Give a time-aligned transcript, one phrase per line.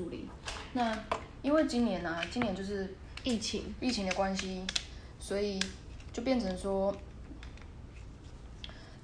[0.00, 0.26] 助理。
[0.72, 0.98] 那
[1.42, 4.64] 因为今年呢、今年就是疫情，疫情的关系，
[5.18, 5.60] 所以
[6.10, 6.94] 就变成说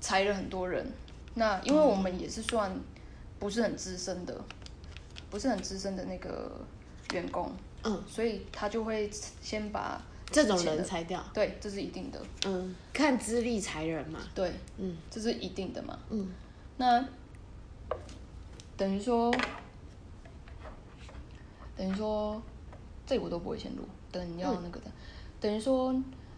[0.01, 0.91] 裁了很多人。
[1.35, 2.75] 那因为我们也是算
[3.39, 4.43] 不是很资深的，
[5.29, 6.59] 不是很资深的那个
[7.13, 7.53] 员工，
[7.85, 9.11] 嗯，所以他就会
[9.43, 10.01] 先把
[10.31, 15.99] 这种人裁掉，对，这是一定的，嗯，看资历裁人嘛，对，嗯这是一定的嘛。
[16.09, 16.33] 嗯
[16.79, 17.05] 那
[18.79, 19.35] 等于说，
[21.77, 22.41] 等于说，
[23.07, 24.87] 这我都不会先录，等要那个的，
[25.41, 25.95] 等于说，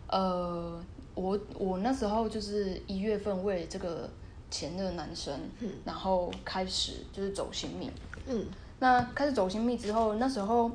[0.09, 0.83] 呃，
[1.15, 4.11] 我我那时候就是一月份为了这个
[4.51, 5.39] 前任男生，
[5.85, 7.91] 然后开始就是走心密，
[8.27, 8.47] 嗯。
[8.81, 10.71] 那开始走心密之后，那时候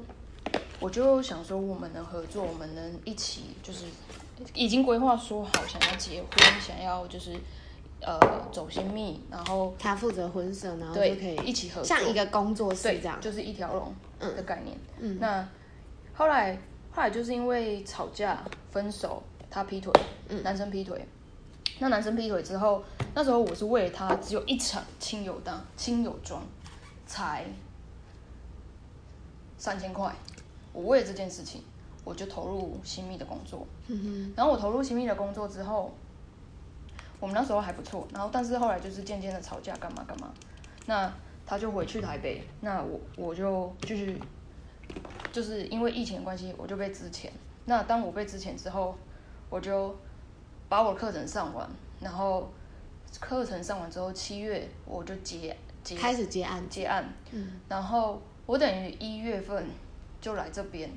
[0.82, 3.86] 我就想说，我们能合作，我们能一起，就是
[4.54, 7.32] 已经规划说好想要结婚，想要就是
[8.06, 8.20] 呃
[8.52, 14.78] 走新密，然后他负责婚摄，然后就可以一起合作，像一个工作室对这样，就是一条龙的概念。
[15.00, 15.48] 嗯那
[16.14, 16.56] 后来
[16.92, 19.92] 后来就是因为吵架分手，他劈腿，
[20.30, 21.06] 嗯男生劈腿。
[21.80, 22.84] 那男生劈腿之后，
[23.16, 26.44] 那时候我是为了他只有一场亲友档亲友装，
[27.08, 27.46] 才
[29.58, 30.14] 三千块。
[30.72, 31.64] 我为了这件事情，
[32.04, 33.66] 我就投入新密的工作。
[33.88, 35.92] 嗯然后我投入新密的工作之后，
[37.24, 40.30] 我们那时候还不错，然后但是后来就是渐渐的吵架，干嘛干嘛。
[40.88, 41.10] 那
[41.46, 44.22] 他就回去台北，那我我就继续，
[45.32, 47.30] 就是因为疫情的关系，我就被支遣。
[47.64, 48.94] 那当我被支遣之后，
[49.50, 49.96] 我就
[50.68, 51.66] 把我课程上完，
[52.02, 52.52] 然后
[53.22, 59.66] 课程上完之后，七月我就结结，开始接案，结案，嗯然后我等于一月份
[60.20, 60.92] 就来这边，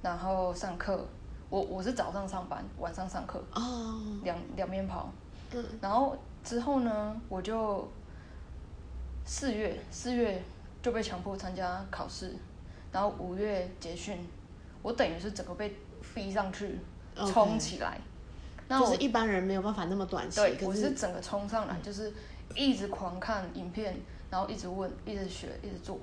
[0.00, 1.06] 然后上课。
[1.48, 5.12] 我我是早上上班，晚上上课，哦，两两边跑。
[5.52, 5.64] 嗯。
[5.80, 7.88] 然后之后呢，我就
[9.24, 10.42] 四月四月
[10.82, 12.34] 就被强迫参加考试，
[12.92, 14.18] 然后五月结训，
[14.82, 15.76] 我等于是整个被
[16.14, 16.78] 逼上去
[17.32, 17.98] 冲起来。
[18.68, 22.12] 那我就是一般人没有办法那么短期，对，可我是整个冲上来，就是
[22.54, 23.96] 一直狂看影片，
[24.28, 25.98] 然后一直问，一直学，一直做，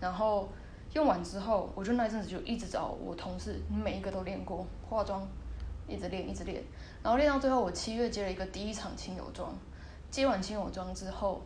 [0.00, 0.48] 然后
[0.94, 5.28] 用完之后，我就那一阵子就一直找我同事，每一个都练过化妆，
[5.86, 6.62] 一直练，一直练，
[7.02, 9.52] 然后练到最后，我七月接了一个第一场亲友装，
[10.10, 11.42] 接完亲友装之后，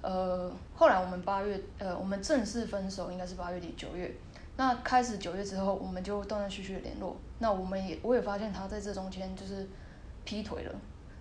[0.00, 4.14] 呃，后来我们八月，呃，我们正式分手应该是八月底九月。
[4.56, 7.16] 那开始九月之后，我们就断断续续的联络。
[7.38, 9.66] 那我们也，我也发现他在这中间就是
[10.24, 10.74] 劈腿了，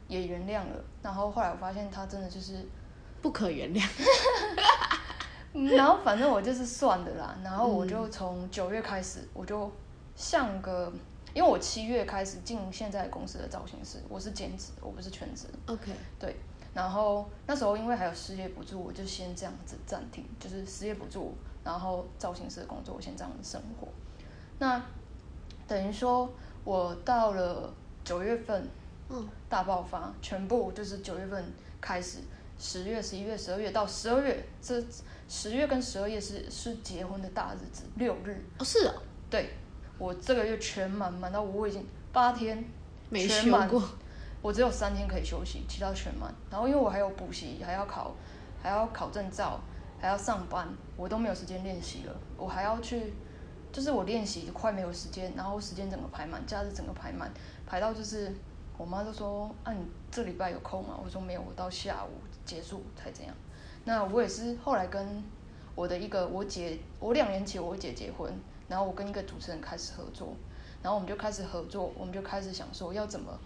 [0.07, 0.83] 也原谅了。
[1.01, 2.67] 然后后来我发现他真的就是，
[3.21, 3.87] 不可原谅，
[5.53, 7.37] 嗯 然后反正我就是算的啦。
[7.41, 9.71] 然后我就从九月开始，我就
[10.13, 10.91] 像个，
[11.33, 15.45] 因为我七月开始进现在公司的造型师，我是兼职，我不是全职。
[15.65, 16.35] OK，对，
[16.73, 21.33] 然后那时候因为还有失业补助，我就先这样子暂停，就是失业补助，
[21.63, 23.87] 然后造型师的工作，我先这样子生活。
[24.59, 24.83] 那
[25.67, 26.29] 等于说，
[26.65, 28.67] 我到了九月份
[29.09, 31.45] 嗯大爆发，全部就是九月份
[31.79, 32.19] 开始，
[32.59, 34.83] 十月、十一月、十二月到十二月，这
[35.29, 38.43] 十月跟十二月是是结婚的大日子，六日。
[38.59, 39.49] 哦是哦，对
[40.01, 42.65] 我这个月全满，满到我已经八天
[43.11, 43.87] 没全满修过，
[44.41, 46.33] 我只有三天可以休息，其他全满。
[46.49, 48.15] 然后因为我还有补习，还要考，
[48.63, 49.59] 还要考证照，
[49.99, 50.67] 还要上班，
[50.97, 52.15] 我都没有时间练习了。
[52.35, 53.13] 我还要去，
[53.71, 57.31] 就是我练习快没有时间，然后时间整个排满，假日整个排满，
[57.67, 58.33] 排到就是
[58.79, 62.09] 我妈就说：“啊，你这礼拜有空吗？”我说没有，我到下午
[62.43, 63.31] 结束才这样。
[63.85, 65.23] 那我也是后来跟
[65.75, 68.33] 我的一个我姐，我两年前我姐结婚，
[68.71, 70.33] 然后我跟一个主持人开始合作，
[70.81, 73.37] 然后我们就开始合作，我们就开始想说要怎么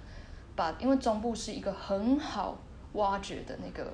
[0.55, 2.55] 把，因为中部是一个很好
[2.93, 3.91] 挖掘的那个，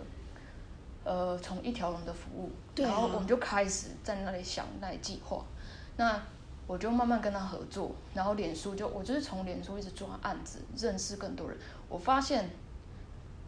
[1.06, 5.46] 呃，从一条龙的服务，对啊然后我们就开始在那里想那里计划，
[5.96, 6.22] 那
[6.68, 12.50] 我就慢慢跟他合作，然后脸书就我就是从脸书一直抓案子，认识更多人，我发现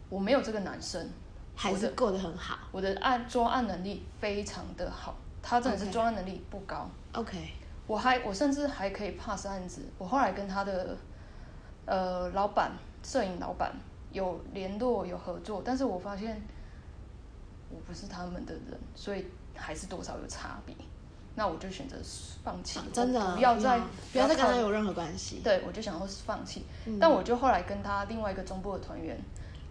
[0.08, 1.08] 我没有这个男生，
[1.54, 2.58] 还是过得很好。
[2.72, 6.90] 我的案抓案能力非常的好，他真的是抓案能力不高。
[7.12, 7.52] ，OK，
[7.86, 9.82] 我还我甚至还可以 pass 案子。
[9.98, 10.96] 我后来跟他的
[11.86, 12.72] 呃老板、
[13.02, 13.72] 摄影老板
[14.12, 16.40] 有联络、有合作，但是我发现
[17.70, 20.74] 我不是他们的人，所以还是多少有差别。
[21.36, 21.96] 那我就选择
[22.44, 23.80] 放弃，啊真的不要再
[24.12, 26.64] 不要再跟他有任何关系，对，我就想要放弃。
[26.86, 29.18] 嗯但我就后来跟他另外一个中部的团员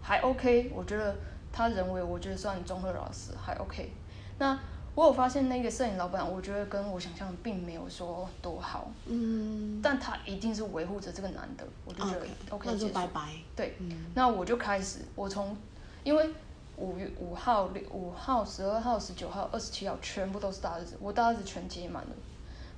[0.02, 1.16] 还 OK，我觉得
[1.54, 3.94] 他人为我觉得算综合老师还 OK。
[4.38, 4.60] 那
[4.96, 9.80] 我有发现那个摄影老板，我觉得跟我想象的并没有说多好，嗯。
[9.82, 14.06] 但他一定是维护着这个男的，我就觉得 OK，OK 那就拜拜，对，嗯。
[14.14, 15.58] 那我就开始，我从
[16.04, 16.30] 因为
[16.78, 22.10] 五月五号、六五号、十二号、十九号、二十七号全部都是大日子，我大日子全接满了。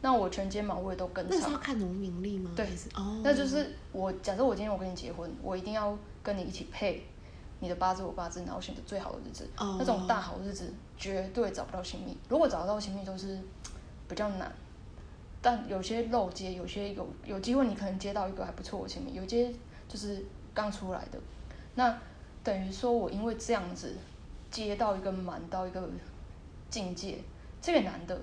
[0.02, 1.58] 那我全接满，我也都跟那是上要。
[1.58, 2.52] 看农民历吗？
[2.56, 2.66] 对。
[2.94, 7.06] 哦，那就是我假设我今天我跟你结婚，我一定要跟你一起配
[7.66, 9.50] 你的八字我八字，然后选择最好的日子。
[9.58, 13.40] 哦那种大好日子绝对找不到亲密，如果找得到亲密都是
[14.08, 14.54] 比较难。
[15.42, 19.52] 但有些漏接，有些有有机会你可能接到一个还不错的亲密，有些
[19.88, 20.24] 就是
[20.54, 21.20] 刚出来的。
[21.74, 21.98] 那
[22.44, 23.96] 等于说我因为这样子
[24.52, 25.90] 接到一个满到一个
[26.70, 27.18] 境界，
[27.60, 28.16] 这个男的，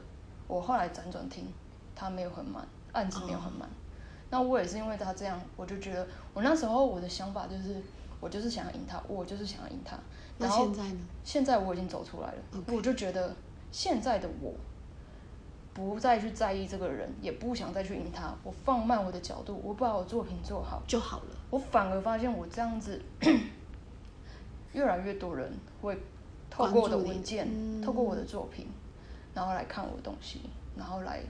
[0.46, 1.52] 我后来辗转听，
[1.96, 3.68] 他没有很满，案子没有很满。
[4.30, 7.76] 那我也是因为他这样，我就觉得我那时候我的想法就是，
[8.22, 9.98] 我就是想要赢他，我就是想要赢他。
[10.38, 11.00] 那然后现在呢？
[11.24, 13.34] 现在我已经走出来了我就觉得
[13.72, 14.54] 现在的我
[15.74, 21.36] 不再去在意这个人，也不想再去赢他，我放慢我的角度，我把我作品做好，就好了。
[21.50, 23.02] 我反而发现我这样子，
[24.72, 25.98] 越来越多人会
[26.48, 28.68] 透过我的文件，嗯透过我的作品，
[29.34, 30.42] 然后来看我的东西，
[30.76, 31.20] 然后来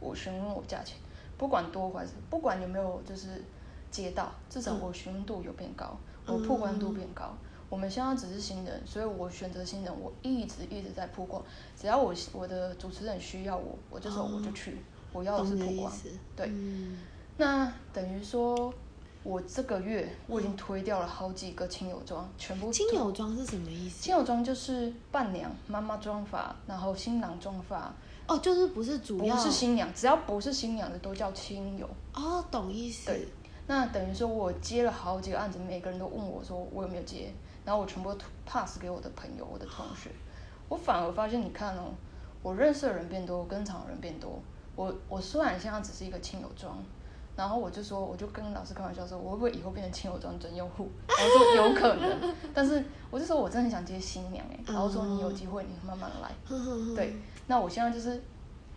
[0.00, 0.98] 我询问我价钱，
[1.38, 3.42] 不管多还是不管有没有就是
[3.90, 7.34] 接到，至少嗯我询问度有变高，我曝光度变高。
[7.70, 11.42] 我们现在只是新人，所以我选择新人，我一直一直在曝光。
[11.76, 14.76] 只要我我的主持人需要我，我就说我就去，
[15.12, 15.92] 我要的是曝光。
[16.36, 16.98] 对嗯
[17.36, 18.72] 那等于说，
[19.24, 24.04] 我这个月我已经推掉了好几个亲友妆，全部亲友妆是什么意思？
[24.04, 27.92] 亲友妆就是伴娘、妈妈妆法，然后新郎妆法，
[28.28, 31.88] 哦，就是不是主不要是新娘，只要不是新娘的都叫亲友。
[32.12, 33.06] 哦，懂意思。
[33.06, 33.26] 对
[33.66, 37.32] 那等于说我接了好几个案子，每个人都问我说我有没有接，
[37.64, 40.10] 然后我全部都 pass 给我的朋友、我的同学。
[40.68, 41.92] 我反而发现，你看哦，
[42.42, 44.38] 我认识的人变多，跟场的人变多。
[44.76, 46.76] 我我虽然现在只是一个亲友装，
[47.36, 50.88] 然后我就说，我就跟老师开玩笑说，我会不会以后变成亲友装真用户？
[51.06, 56.30] 然后说有可能，但是我就说我真的很想接新娘哎，然后说你有机会你慢慢来。
[56.94, 57.14] 对，
[57.46, 58.22] 那我现在就是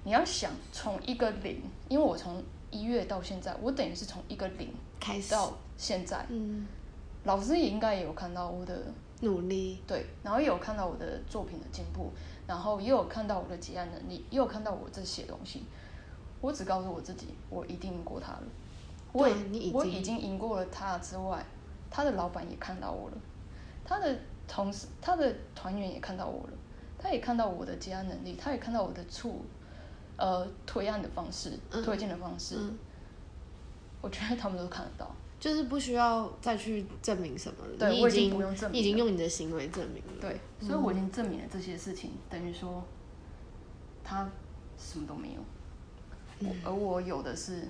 [0.03, 5.31] 你要想从一个零，因为我从一月到现在，我等于是从一个零开始。
[5.31, 6.67] 到现在，嗯，
[7.23, 9.81] 老师也应该也有看到我的努力。
[9.87, 12.11] 对，然后也有看到我的作品的进步，
[12.47, 15.63] 然后也有看到我的结案能力，也有看到我这些东西。
[16.41, 18.43] 我只告诉我自己，我一定赢过他了。
[19.13, 19.27] 我
[19.73, 21.43] 我已经赢过了他之外，
[21.89, 23.17] 他的老板也看到我了，
[23.83, 24.15] 他的
[24.47, 26.53] 同事、他的团员也看到我了，
[26.99, 29.43] 他也看到我的结案能力，他也看到我的处
[30.17, 32.55] 呃推案的方式、嗯推荐的方式。
[32.59, 32.77] 嗯，
[34.01, 35.09] 我觉得他们都看得到。
[35.39, 37.77] 就是不需要再去证明什么了。
[37.77, 40.19] 对我已经你已经不用证明你已经用你的行为证明了。
[40.19, 42.83] 对，所以我已经证明了这些事情，等于说
[44.03, 44.27] 他
[44.79, 45.41] 什么都没有，
[46.39, 47.67] 我而我有的是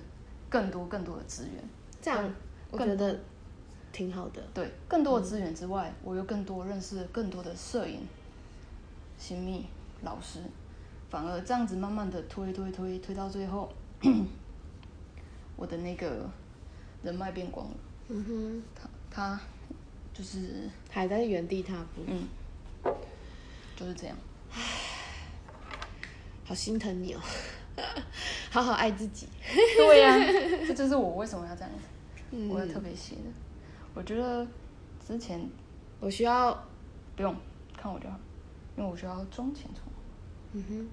[0.48, 1.62] 更多更多的资源。
[2.00, 2.34] 这样
[2.70, 3.20] 我觉得
[3.92, 4.42] 挺好的。
[4.54, 8.00] 对，更多的资源之外，我又更多认识更多的摄影、
[9.18, 9.66] 新密
[10.00, 10.40] 老师，
[11.08, 13.72] 反而这样子慢慢的推推推推到最后，
[15.56, 16.28] 我的那个
[17.02, 17.76] 人脉变广了。
[18.08, 19.40] 嗯哼，他他
[20.14, 22.28] 就是还在原地踏步，嗯，
[23.76, 24.16] 就是这样。
[26.44, 27.20] 好心疼你哦。
[28.50, 29.28] 好好爱自己。
[29.76, 30.16] 对呀、
[30.66, 31.86] 这就是我为什么要这样子，
[32.32, 33.22] 嗯我要特别写的。
[33.94, 34.46] 我觉得
[35.06, 35.48] 之前
[36.00, 36.52] 我需要，
[37.14, 37.36] 不用
[37.76, 38.18] 看我就好，
[38.76, 39.84] 因为我需要妆前冲，
[40.54, 40.88] 嗯哼，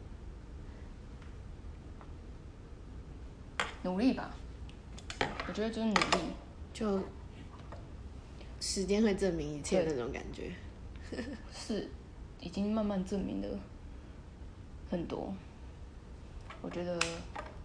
[3.85, 4.30] 努力吧。
[5.47, 6.18] 我觉得就是努力，
[6.73, 6.99] 就
[8.59, 10.51] 时间会证明一切对那种感觉。
[11.54, 11.87] 是
[12.42, 13.47] 已经慢慢证明了
[14.89, 15.31] 很多。
[16.63, 16.99] 我觉得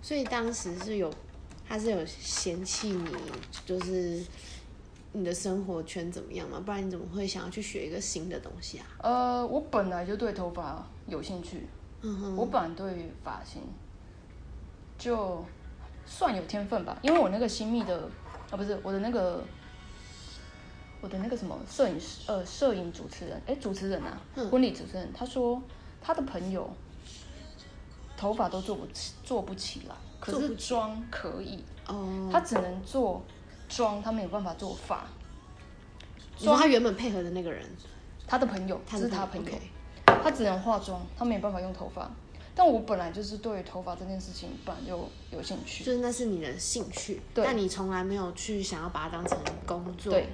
[0.02, 1.10] 所以当时是有，
[1.66, 3.10] 他是有嫌弃你，
[3.64, 4.22] 就是
[5.12, 6.60] 你的生活圈怎么样嘛？
[6.60, 8.86] 不然你怎么会想要去学一个新的东西啊？
[8.98, 11.66] 呃，我本来就对头发有兴趣，
[12.02, 13.62] 嗯哼，我本来对发型
[14.98, 15.42] 就
[16.10, 18.02] 算有天分吧，因为我那个新密的
[18.50, 19.42] 啊，不是我的那个
[21.00, 24.50] 我的那个什么摄影师呃摄影主持人，哎主持人啊，嗯。
[24.50, 25.62] 婚礼主持人，他说
[26.02, 26.68] 他的朋友
[28.16, 33.22] 头发都做不起做不起来，可是妆可以，哦，他只能做
[33.68, 35.06] 妆，他没有办法做发。
[36.38, 37.64] 你说他原本配合的那个人，
[38.26, 39.52] 他的朋友，他是他朋友。
[40.22, 42.10] 他只能化妆，他没有办法用头发。
[42.54, 50.28] 但我本来就是对头发这件事情本来就有兴趣，就是那是你的兴趣，对但你从来没有去想要把它当成工作，对，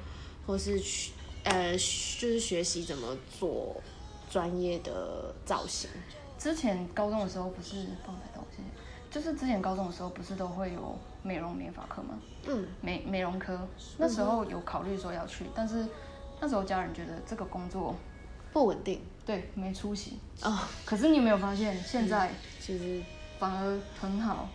[0.47, 1.13] 或是去
[1.45, 3.77] 呃，就是学习怎么做
[4.29, 5.89] 专业的造型。
[6.39, 8.63] 之前高中的时候不是放在东西，
[9.11, 12.19] 就是之前高中的时候不是都会有美容美发课吗？
[12.47, 13.59] 嗯，美美容科
[13.99, 15.87] 那时候有考虑说要去，但是
[16.41, 17.95] 那时候家人觉得这个工作
[18.53, 20.19] 不稳定对，没出息。
[20.43, 23.03] 哦，可是你有没有发现，现在其实。
[23.39, 24.49] 反而很好，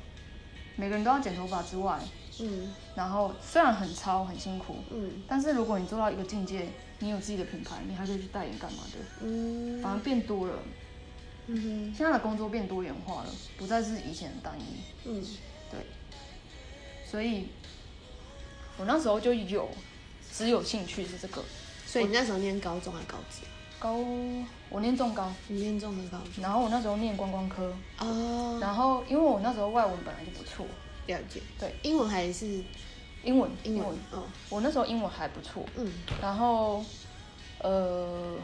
[0.75, 1.99] 每个人都要剪头发之外，
[2.39, 2.73] 嗯。
[2.95, 5.21] 然后虽然很糙很辛苦，嗯。
[5.27, 9.79] 但是如果你做到一个境界，你有自己的品牌，你还可以去代言干嘛的，嗯。
[9.83, 10.53] 反而变多了。
[11.45, 11.93] 嗯哼。
[11.95, 14.63] 现在的工作变多元化了，不再是以前的单一。
[15.07, 15.23] 嗯。
[15.69, 15.79] 对，
[17.05, 17.49] 所以
[18.77, 19.69] 我那时候就有
[20.33, 21.43] 只有兴趣是这个。
[21.85, 23.45] 所以你那时候念高中还高职？
[23.81, 23.97] 高，
[24.69, 26.19] 我念中高，你念中的高。
[26.19, 26.43] 中？
[26.43, 30.67] 然后我那时候念观光科，哦，然后因为我那时候外文本来就不错，
[31.07, 31.41] 了解。
[31.59, 32.63] 对，英文还是？
[33.23, 33.87] 英文英文？
[34.11, 35.91] 哦，我那时候英文还不错，嗯。
[36.21, 36.83] 然后
[37.59, 38.37] 呃，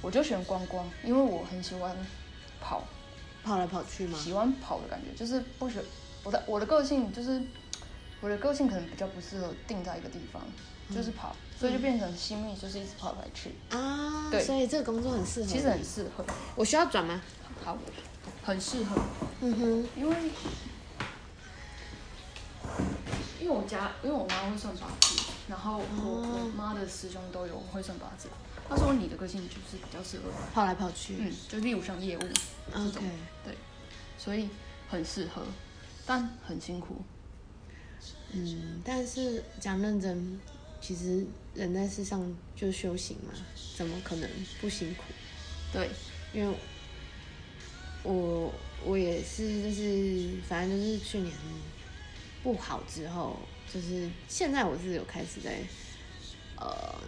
[0.00, 1.96] 我就选观光，因为我很喜欢
[2.60, 2.84] 跑，
[3.44, 4.18] 跑来跑去吗？
[4.18, 5.78] 喜欢跑的感觉，就是不喜
[6.22, 7.40] 我的我的个性就是
[8.20, 10.42] 我的个性可能比较不适合定在一个地方，
[10.92, 14.42] 就是跑，所以就变成心密就是一直跑来去，啊，对。
[14.42, 15.46] 所以这个工作很适合。
[15.46, 16.24] 其实很适合，
[16.56, 17.20] 我需要转吗？
[17.62, 17.76] 好，
[18.42, 19.02] 很适合，
[19.42, 20.16] 嗯哼，因为
[23.38, 26.40] 因为我家因为我妈会算八字，然后我、哦。
[26.44, 28.30] 我妈的师兄都有会算八字，
[28.66, 31.16] 他说你的个性就是比较适合，跑来跑去。
[31.18, 33.00] 嗯，就例如像业务这种 OK，
[33.44, 33.54] 对，
[34.16, 34.48] 所以
[34.88, 35.42] 很适合，
[36.06, 36.96] 但很辛苦。
[38.32, 40.40] 嗯，但是讲认真，
[40.80, 43.32] 其实人在世上就修行嘛，
[43.76, 44.30] 怎么可能
[44.60, 45.04] 不辛苦？
[45.72, 45.88] 对，
[46.32, 46.56] 因为
[48.02, 48.52] 我
[48.84, 51.32] 我也是，就是反正就是去年
[52.42, 53.38] 不好之后，
[53.72, 55.60] 就是现在我是有开始在
[56.56, 56.98] 呃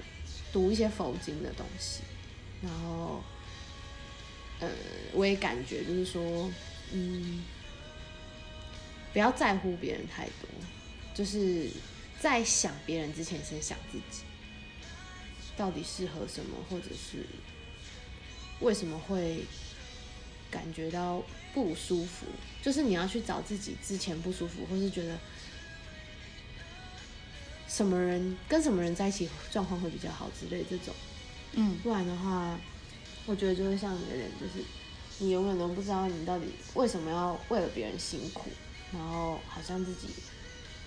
[0.52, 2.02] 读一些佛经的东西，
[2.62, 3.22] 然后
[4.60, 4.68] 呃
[5.12, 6.50] 我也感觉就是说，
[6.92, 7.44] 嗯，
[9.12, 10.48] 不要在乎别人太多，
[11.14, 11.68] 就是
[12.20, 14.24] 在想别人之前先想自己，
[15.56, 17.24] 到底适合什么，或者是
[18.60, 19.44] 为什么会
[20.50, 22.26] 感觉到不舒服，
[22.62, 25.18] 就是你要去找自己之前不舒服，或是觉得
[27.68, 30.94] 什么人跟什么人在一起状况会比较好之类这种，
[31.52, 32.58] 嗯，不然的话，
[33.26, 34.64] 我觉得就会像有点就是
[35.18, 38.50] 你永远都不知道你到底为什么要为了别人辛苦，
[38.92, 40.08] 然后好像自己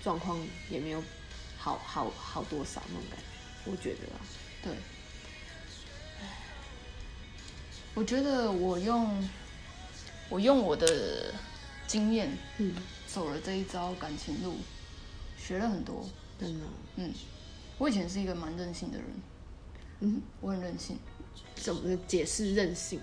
[0.02, 0.38] 状况
[0.70, 1.02] 也没有
[1.58, 4.20] 好好好多少那种感觉，我觉得啦，
[4.66, 4.76] 对。
[7.94, 9.28] 我觉得我用
[10.28, 11.32] 我用我的
[11.86, 12.74] 经验嗯，
[13.06, 14.56] 走了这一招感情路，
[15.38, 16.04] 学了很多。
[16.38, 17.14] 真的哦，嗯，
[17.78, 19.06] 我以前是一个蛮任性的人，
[20.00, 20.98] 嗯，我很任性。
[21.54, 23.00] 怎么解释任性？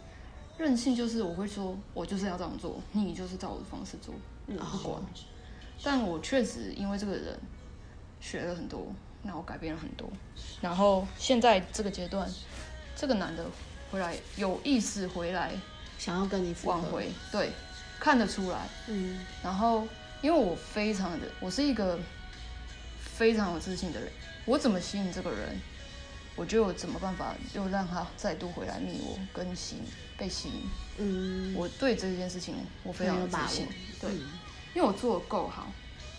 [0.58, 4.14] 任性就是我会说，我就是要这样做，你就是照我的方式做，
[4.48, 5.02] 我不管。
[5.02, 5.06] 哦
[5.86, 7.38] 但我确实因为这个人
[8.22, 8.88] 学了很多，
[9.24, 10.10] 然后改变了很多。
[10.62, 12.30] 然后现在这个阶段，
[12.96, 13.46] 这个男的
[13.92, 15.52] 回来有意识回来
[15.98, 17.52] 想要跟你挽，回，对，
[18.00, 18.68] 看得出来。
[18.88, 19.88] 嗯然后
[20.22, 22.00] 因为我非常的，我是一个
[23.00, 24.10] 非常有自信的人，
[24.46, 25.60] 我怎么吸引这个人，
[26.36, 29.84] 我就有怎么办法又让他再度回来觅我，跟吸引
[30.18, 30.70] 被吸引。
[30.98, 33.68] 嗯，我对这件事情我非常有自信，
[34.00, 34.28] 对，嗯
[34.74, 35.68] 因为我做的够好，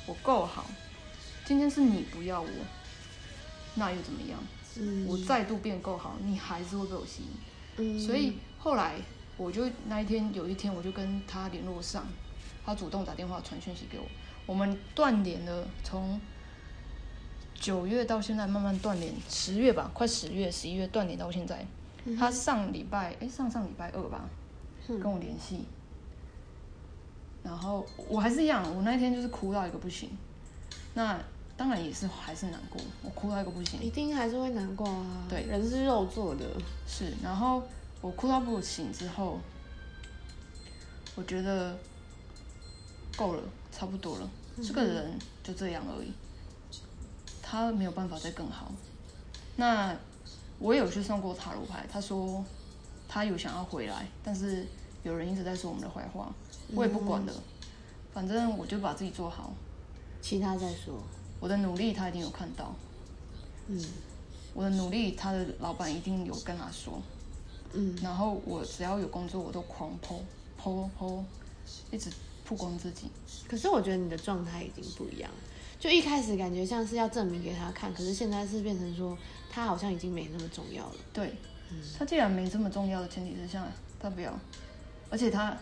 [0.07, 0.67] 我够好。
[1.45, 2.49] 今天是你不要我，
[3.75, 4.39] 那又怎么样？
[4.77, 7.29] 嗯，我再度变够好，你还是会被我吸引。
[7.77, 8.95] 嗯，所以后来
[9.37, 12.05] 我就那一天有一天我就跟他联络上，
[12.65, 14.05] 他主动打电话传讯息给我，
[14.47, 16.21] 我们断联了，从
[17.55, 21.67] 九月到现在慢慢断联，十月吧，快十月十一月断联到现在。
[22.19, 24.29] 他上礼拜哎上上礼拜二吧，
[24.89, 25.65] 嗯跟我联系，
[27.43, 30.11] 然后我还是一样，我那一天就是哭到一个不行，
[30.93, 31.19] 那
[31.57, 35.25] 当然也是还是难过，我哭到一个不行，一定还是会难过啊。
[35.29, 36.45] 对人是肉做的，
[36.87, 37.63] 是，然后
[38.01, 39.39] 我哭到不行之后，
[41.15, 41.79] 我觉得
[43.17, 44.29] 够了，差不多了。
[44.63, 46.13] 这个人就这样而已，
[47.41, 48.73] 他没有办法再更好。
[49.57, 49.97] 那
[50.59, 52.45] 我也有去送过塔罗牌，他说
[53.09, 54.67] 他有想要回来，但是
[55.05, 56.33] 有人一直在说我们的坏话，
[56.73, 57.33] 我也不管了，
[58.13, 59.53] 反正我就把自己做好，
[60.21, 61.01] 其他再说。
[61.45, 62.75] 我的努力他一定有看到，
[63.69, 63.79] 嗯
[64.55, 67.03] 我的努力他的老板一定有跟他说。
[67.75, 70.21] 嗯然后我只要有工作，我都狂剖
[70.59, 71.23] 剖剖，
[71.91, 72.09] 一直
[72.47, 73.11] 曝光自己。
[73.47, 75.37] 可是我觉得你的状态已经不一样了，
[75.79, 79.15] 就一开始感觉像是要证明给他看，可是现在是变成说
[79.51, 80.95] 他好像已经没那么重要了。
[81.13, 81.35] 对，
[81.99, 83.67] 他既然没这么重要的前提之下，
[84.01, 84.33] 他不要。
[85.11, 85.55] 而且他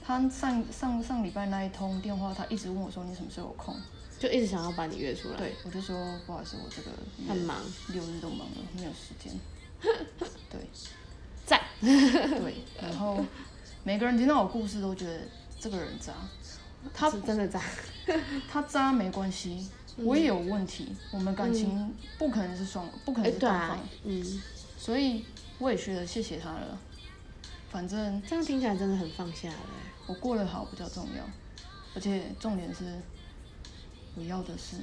[0.00, 3.74] 他上上上礼拜那一通电话，他一直问我说你什么时候有空？
[4.24, 6.90] 就一直想要把你约出来，，对我就说不好意思，我这个
[7.28, 9.30] 很忙六日都忙了，没有时间。
[10.50, 10.60] 对
[11.44, 11.60] 在。
[11.78, 13.22] 对，然后
[13.82, 15.20] 每个人听到我故事都觉得
[15.60, 16.14] 这个人渣，
[16.94, 17.60] 他是真的渣。
[18.50, 24.42] 他渣没关系，我也有问题，我们感情不可能是双，不可哎、能是单方，，嗯，
[24.78, 25.26] 所以
[25.58, 26.78] 我也觉得谢谢他了。
[27.68, 29.92] 反正这样听起来真的很放下了欸。
[30.06, 31.22] 我过得好比较重要，
[31.94, 32.84] 而且重点是，
[34.16, 34.76] 我要的是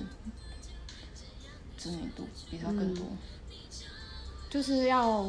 [1.77, 3.05] 知名度比他更多。
[4.49, 5.23] 就是要，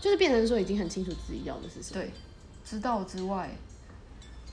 [0.00, 2.12] 就是变成说已经很清楚自己要的是什么，对，
[2.64, 3.50] 知道之外，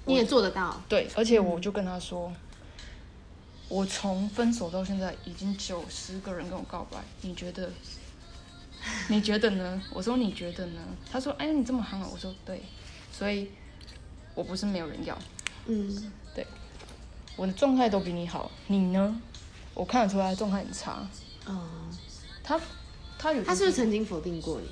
[0.05, 0.81] 你也做得到。
[0.87, 2.31] 对，而且我就跟他说，
[3.67, 7.71] 我从分手到现在已经九十个人跟我告白，你觉得？
[9.09, 9.81] 你觉得呢？
[9.93, 10.81] 我说你觉得呢？
[11.11, 12.63] 他说：“哎，你这么憨啊！”我说：“对，
[13.11, 13.49] 所以
[14.33, 15.19] 我不是没有人要，
[15.65, 16.13] 嗯，
[17.39, 19.21] 我的状态都比你好，你呢？
[19.73, 21.07] 我看得出来状态很差。
[21.45, 21.69] 哦、
[22.43, 22.59] 他
[23.17, 24.67] 他有他是不是曾经否定过你？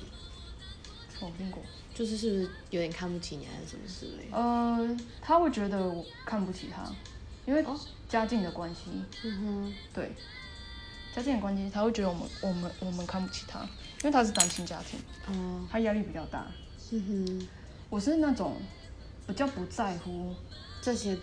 [1.18, 1.62] 否定过？
[1.94, 4.36] 就是是不是有点看不起你，还是什么之类的？
[4.36, 6.84] 呃，他会觉得我看不起他，
[7.46, 7.74] 因为哦
[8.06, 8.82] 家境的关系。
[9.24, 10.12] 嗯哼对，
[11.16, 16.46] 家境的关系，他会觉得我们我们我们看不起他，因为他是单亲家庭，哼，哦，他压力比较大。
[16.90, 17.48] 嗯哼，
[17.88, 18.56] 我是那种
[19.26, 20.34] 比较不在乎，
[20.82, 21.16] 这些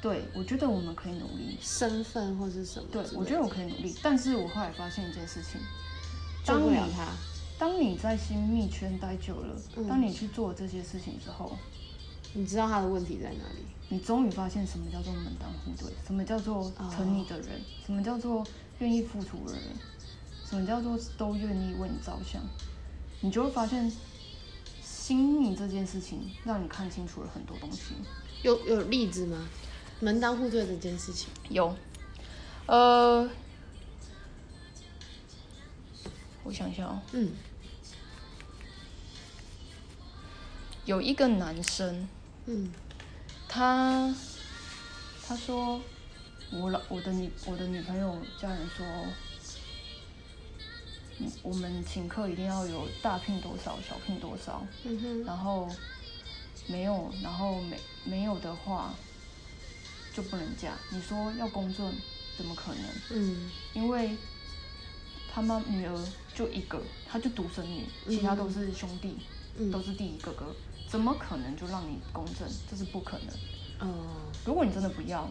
[0.00, 2.88] 对我觉得我们可以努力，身份或是什么？
[2.92, 5.60] 对我觉得我可以努力，但是我后来发现一件事情，
[6.44, 7.06] 当你不了他。
[7.58, 11.56] 当你在新密圈待久了，嗯当你去做这些事情之后，
[12.34, 13.64] 你知道他的问题在哪里？
[13.88, 18.46] 你终于发现什么叫做门当户对，什么叫做疼你的人，什么叫做
[18.80, 19.62] 愿意付出的人，
[20.44, 22.42] 什么叫做都愿意为你着想，
[23.22, 23.90] 你就会发现，
[24.82, 27.94] 新密这件事情让你看清楚了很多东西。
[28.42, 29.48] 有有例子吗？
[30.00, 31.74] 门当户对这件事情，有，
[32.66, 33.28] 呃，
[36.44, 37.32] 我想想哦，嗯。
[40.84, 42.08] 有一个男生，
[42.46, 42.72] 嗯。
[43.48, 44.14] 他
[45.26, 45.80] 他说
[46.52, 48.86] 我老我的女我的女朋友家人说，
[51.18, 55.68] 嗯我们请客一定要有大聘多少小聘多少，嗯哼，然后
[56.66, 58.94] 没有然后没没有的话
[60.16, 60.72] 就不能嫁。
[60.88, 61.92] 你说要公证
[62.38, 62.84] 怎么可能？
[63.10, 64.16] 嗯因为
[65.30, 69.18] 他妈女儿就一个，她就独生女，其他都是兄弟，
[69.58, 70.56] 嗯都是弟弟哥哥，
[70.88, 72.48] 怎么可能就让你公正？
[72.70, 73.86] 这是不可能。
[73.86, 74.06] 哦，
[74.46, 75.30] 如果你真的不要，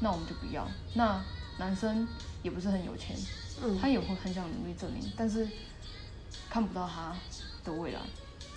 [0.00, 0.68] 那我们就不要。
[0.92, 1.24] 那
[1.58, 2.06] 男生
[2.42, 3.16] 也不是很有钱，
[3.62, 5.48] 嗯他也会很想努力证明，但是
[6.50, 7.16] 看不到他
[7.64, 8.00] 的未来，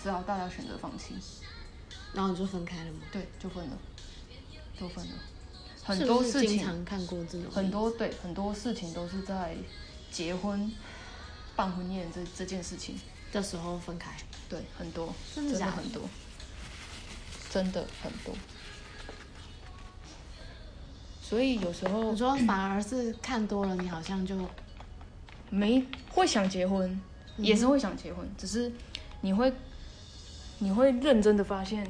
[0.04, 1.16] 只好大家选择放弃。
[2.14, 3.00] 然后你就分开了吗？
[3.10, 3.78] 对，就分了，
[4.82, 5.14] 就分了。
[5.84, 7.52] 很多事情，经常看过这种？
[7.52, 9.56] 很多对很多事情都是在
[10.12, 10.72] 结婚、
[11.56, 12.96] 办婚宴这这件事情，
[13.32, 14.12] 的时候分开，
[14.50, 16.02] 对很多，真的很多，
[17.50, 18.34] 真的很多。
[21.22, 24.36] 所以有时候你说反而是看多了，你好像就
[25.50, 27.00] 没会想结婚，
[27.38, 28.72] 也是会想结婚，只是
[29.22, 29.52] 你会
[30.60, 31.86] 你会认真的发现，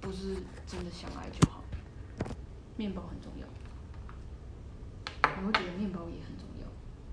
[0.00, 0.36] 不是
[0.74, 1.62] 真的相爱就好。
[2.76, 3.46] 面包很重要，
[5.40, 6.66] 你会觉得面包也很重要。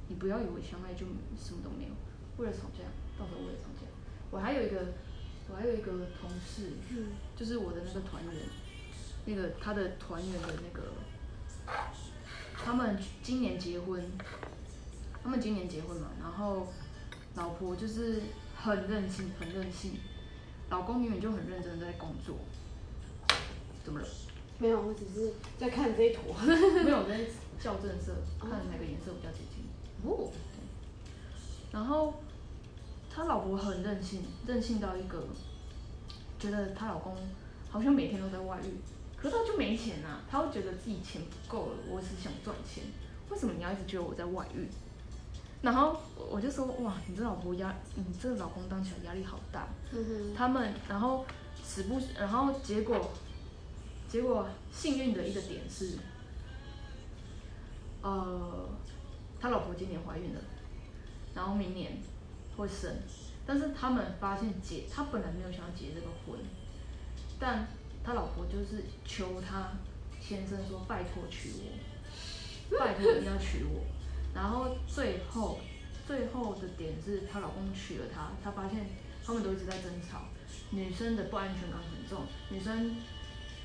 [0.08, 1.06] 你不要以为相爱就
[1.38, 1.91] 什么都没有，
[2.38, 2.84] 为了吵架，
[3.19, 3.86] 到时候为了吵架。
[4.32, 4.93] 我还有一个，
[5.47, 6.71] 我还有一个同事，
[7.36, 8.34] 就是我的那个团员，
[9.26, 10.93] 那个他的团员的那个，
[12.56, 14.04] 他们今年结婚，
[15.21, 16.74] 他们今年结婚嘛，然后
[17.36, 18.24] 老婆就是
[18.56, 20.00] 很任性，很任性，
[20.71, 22.38] 老公明明就很认真的在工作，
[23.83, 24.07] 怎么了？
[24.57, 26.33] 没有，我只是在看这一坨。
[26.83, 27.19] 没有我在
[27.59, 29.63] 校正色，看哪个颜色比较接近。
[30.03, 30.29] 哦，
[31.71, 32.13] 然后
[33.13, 35.23] 他老婆很任性，任性到一个
[36.39, 37.15] 觉得她老公
[37.69, 38.73] 好像每天都在外遇，
[39.15, 42.83] 可是他就没钱啊，他会觉得自己钱不够了，我只想赚钱，
[43.29, 44.67] 为什么你要一直觉得我在外遇？
[45.61, 49.67] 然后我我就说哇，你这老婆压，你这老公当起来压力好大。
[49.91, 51.23] 嗯哼，他们然后
[51.63, 53.11] 时不时，然后结果
[54.12, 55.97] 结果幸运的一个点是，
[58.02, 58.67] 呃，
[59.39, 60.41] 他老婆今年怀孕了，
[61.34, 61.93] 然后明年
[62.58, 62.93] 会生，
[63.45, 66.38] 但是他们发现结，他本来没有想要结这个婚，
[67.39, 67.69] 但
[68.04, 69.71] 他老婆就是求他
[70.19, 73.86] 先生说拜托娶我，拜托一定要娶我，
[74.36, 75.60] 然后最后
[76.06, 78.88] 最后的点是她老公娶了她，她发现
[79.24, 80.24] 他们都一直在争吵，
[80.71, 82.97] 女生的不安全感很重，女生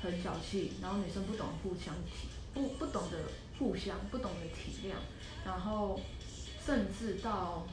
[0.01, 3.17] 很小气，然后女生不懂互相体，不不懂得
[3.57, 4.93] 互相，不懂得体谅，
[5.45, 5.99] 然后
[6.65, 7.67] 甚至到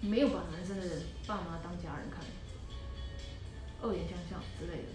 [0.00, 2.24] 没有把男生的爸妈当家人看，
[3.80, 4.88] 恶言相向之类的。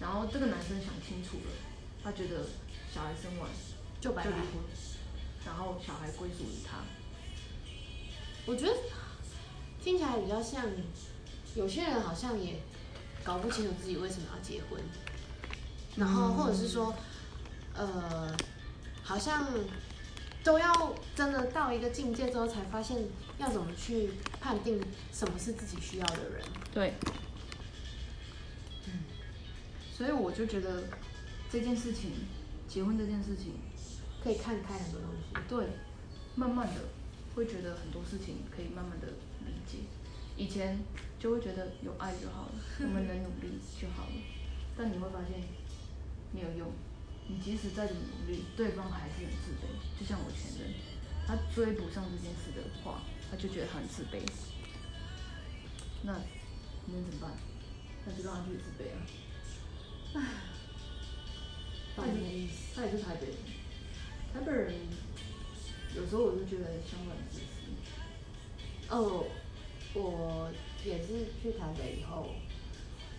[0.00, 1.52] 然后这个男生想清楚了，
[2.02, 2.44] 他觉得
[2.92, 3.48] 小孩生完
[4.00, 4.24] 就白。
[4.24, 4.42] 离婚，
[5.46, 6.78] 然后小孩归属于他。
[8.46, 8.74] 我觉得
[9.82, 10.66] 听起来比较像，
[11.54, 12.60] 有些人好像也
[13.24, 14.78] 搞不清楚自己为什么要结婚，
[15.96, 16.94] 然后或者是说，
[17.74, 18.36] 呃，
[19.02, 19.48] 好像
[20.44, 22.98] 都要真的到一个境界之后，才发现
[23.38, 24.10] 要怎么去
[24.40, 24.78] 判定
[25.10, 26.44] 什么是自己需要的人。
[26.72, 26.94] 对，
[28.86, 29.00] 嗯，
[29.90, 30.84] 所以我就觉得
[31.50, 32.10] 这件事情，
[32.68, 33.54] 结婚这件事情，
[34.22, 35.48] 可以看开很多东西。
[35.48, 35.66] 对，
[36.34, 36.82] 慢慢的
[37.34, 39.06] 会觉得很多事情可以慢慢的
[39.46, 39.78] 理解。
[40.36, 40.78] 以前
[41.24, 42.52] 就会觉得有爱就好了，
[42.84, 44.12] 我们能努力就好了。
[44.76, 45.40] 但你会发现
[46.34, 46.70] 没有用，
[47.28, 49.64] 你即使再怎么努力，对方还是很自卑。
[49.98, 50.68] 就像我前任，
[51.26, 54.20] 他追不上这件事的话，他就觉得他很自卑。
[56.02, 56.18] 那
[56.84, 57.32] 你能怎么办？
[58.04, 60.20] 那就让他去自卑啊。
[61.96, 62.76] 懂你的意思。
[62.76, 63.36] 他也是台北人，
[64.34, 64.74] 台北人
[65.96, 68.84] 有时候我就觉得相当自私。
[68.90, 69.24] 哦，
[69.94, 70.52] 我
[70.84, 72.28] 也是去台北以后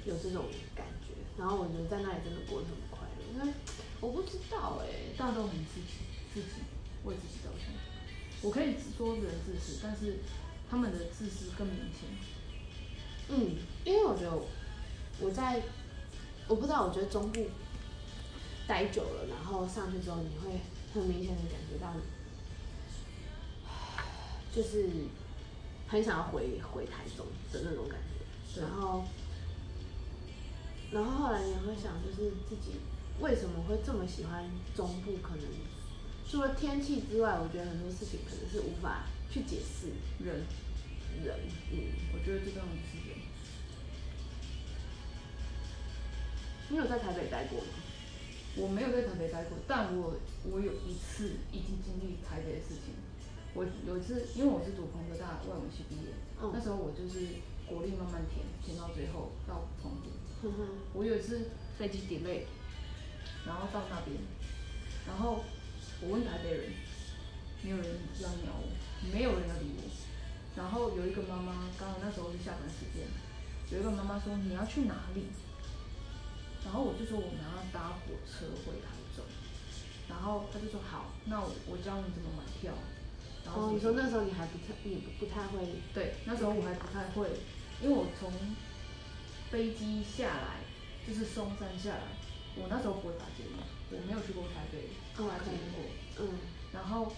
[0.05, 3.53] 有这种感觉，然后我觉得在那里真的过得很快乐，因为
[3.99, 6.61] 我不知道哎、大家都很自己，自己
[7.03, 7.73] 为自己着想。
[8.41, 10.19] 我可以说人自私，但是
[10.69, 12.07] 他们的自私更明显。
[13.29, 14.31] 嗯，因为我觉得
[15.19, 15.63] 我在，
[16.47, 17.47] 我不知道，我觉得中部
[18.67, 20.59] 待久了，然后上去之后，你会
[20.93, 21.91] 很明显的感觉到，
[24.53, 24.87] 就是
[25.87, 28.61] 很想要回回台中的那种感觉。
[28.61, 29.05] 然后，
[30.91, 32.79] 然后后来也会想，就是自己
[33.19, 35.17] 为什么会这么喜欢中部？
[35.21, 35.45] 可能
[36.29, 39.89] 除了天气之外，我觉得很多事情可能是无法去解释
[40.23, 40.45] 人，
[41.23, 41.39] 人，
[41.71, 41.77] 嗯。
[42.13, 43.17] 我觉得最重要的是人。
[46.69, 47.67] 你有在台北待过吗？
[48.57, 50.15] 我没有在台北待过，但我
[50.49, 52.95] 我有一次已经经历台北的事情。
[53.55, 56.11] 我有一次，因为我是读澎科大外文系毕业，
[56.43, 60.11] 嗯那时候我就是国力慢慢填，填到最后到澎湖。
[60.43, 62.43] 哼哼，我有一次飞机 delay，
[63.47, 64.19] 然后到那边，
[65.07, 65.45] 然后
[66.01, 66.73] 我问台北人，
[67.63, 67.87] 没有人
[68.19, 68.67] 要鸟我，
[69.07, 69.87] 没有人要理我。
[70.57, 73.07] 然后有一个妈妈，刚好那时候是下班时间，
[73.71, 75.31] 有一个妈妈说你要去哪里？
[76.65, 79.23] 然后我就说我们要搭火车回台中，
[80.09, 82.73] 然后他就说好，那我我教你怎么买票。
[83.45, 85.59] 然后哦，你说那时候你还不太，你不太会，
[85.93, 87.29] 对，那时候我还不太会，
[87.81, 88.31] 因为我从
[89.51, 90.65] 飞机下来，
[91.07, 92.03] 就是松山下来，
[92.55, 93.53] 我那时候不会打捷运，
[93.91, 95.85] 我没有去过台北打捷运过，
[96.19, 96.39] 嗯，
[96.73, 97.13] 然后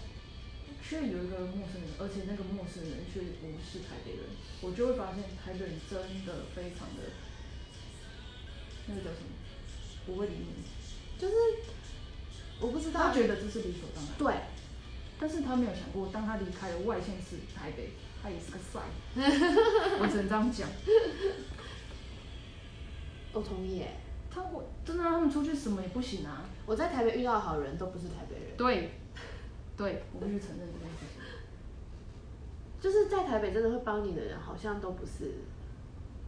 [0.86, 4.20] 却有一个陌生人，而且那个陌生人却不是台北人，
[4.60, 7.08] 我就会发现台北人真的非常的，
[8.86, 9.32] 那个叫什么，
[10.06, 10.62] 不会理你，
[11.18, 11.34] 就是
[12.60, 14.34] 我不知道，他觉得这是理所当然，对，
[15.18, 17.90] 但是他没有想过，当他离开了外县市台北，
[18.22, 18.80] 他也是个赛，
[20.00, 20.68] 我只能这样讲。
[23.32, 23.96] 我同意耶。
[24.30, 26.44] 他我真的让他们出去什么也不行啊。
[26.66, 28.90] 我在台北遇到的好人都不是台北人，对，
[29.74, 31.22] 对，我必须承认这件事情。
[32.78, 35.32] 就是在台北真的会帮你的人，好像都不是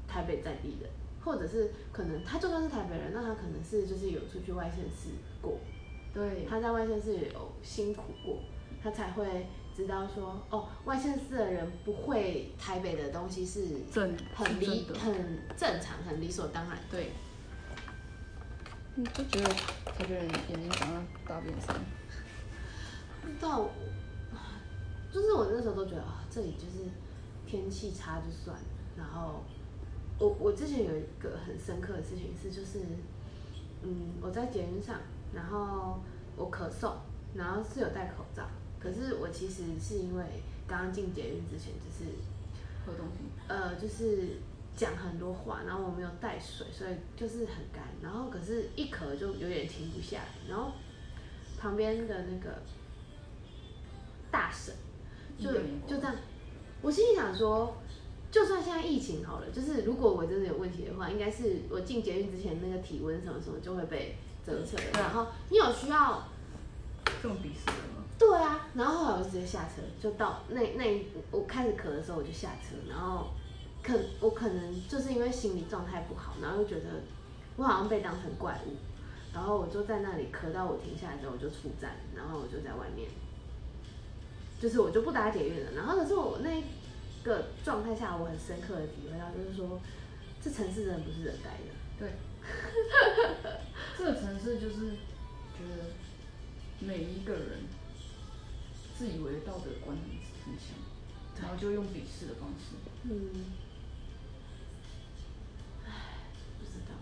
[0.08, 0.90] 台北在地人，
[1.22, 5.10] 或者是可能他就算是台北人，那他可能是就是有出去外县市
[5.42, 5.58] 过，
[6.14, 8.40] 对，他在外县市也有辛苦过，
[8.82, 16.78] 他才会知道说，哦，外县市的人不会台北的东西是正很理很正常、很理所当然。
[16.90, 17.10] 对。
[18.96, 19.48] 你就觉得
[19.84, 21.74] 台北人眼睛长到大便上，
[23.40, 23.70] 到，
[25.12, 26.90] 就是我那时候都觉得啊，这里就是
[27.46, 28.64] 天气差就算了。
[28.98, 29.44] 然后
[30.18, 32.80] 我我之前有一个很深刻的事情是，就是
[33.82, 34.96] 嗯，我在捷运上，
[35.32, 36.00] 然后
[36.36, 36.92] 我咳嗽，
[37.32, 38.42] 然后是有戴口罩，
[38.82, 40.24] 可是我其实是因为
[40.66, 42.10] 刚刚进捷运之前就是
[42.86, 43.24] 喝东西。
[43.46, 44.38] 呃，就是
[44.76, 50.72] 讲很多话，然后我没有带水，所以就是很干，然后可是一咳就有点停不下来，然后
[51.58, 52.62] 旁边的那个
[54.30, 54.74] 大婶
[55.38, 55.52] 就
[55.86, 56.14] 就这样，
[56.80, 57.76] 我心里想说，
[58.30, 64.16] 就算现在疫情好了，就是如果我真的有问题的话，应该是我进捷运之前那个体温什么什么就会被
[64.46, 66.26] 侦测然后你有需要
[67.20, 67.99] 这种鄙视的吗？
[68.20, 73.28] 对啊，然后后来我就直接下车，就到那那一我开始咳的时候我就下车，然后
[73.82, 77.00] 可我可能就是因为心理状态不好，然后又觉得
[77.56, 78.76] 我好像被当成怪物，
[79.32, 83.08] 然后我就在那里咳到我停下来之后我就出站，然后我就在外面，
[84.60, 86.62] 就是我就不搭捷运了，然后可是我那
[87.24, 89.80] 个状态下，我很深刻的体会到，就是说，
[90.42, 91.72] 这城市真的不是人待的。
[91.98, 92.12] 对，
[93.96, 94.90] 这个城市就是
[95.56, 95.88] 觉得
[96.80, 97.64] 每一个人
[99.00, 100.04] 自以为道德观很
[100.44, 100.76] 很强，
[101.40, 102.76] 然后就用鄙视的方式。
[103.04, 103.30] 嗯，
[105.86, 105.90] 唉，
[106.58, 106.94] 不知道。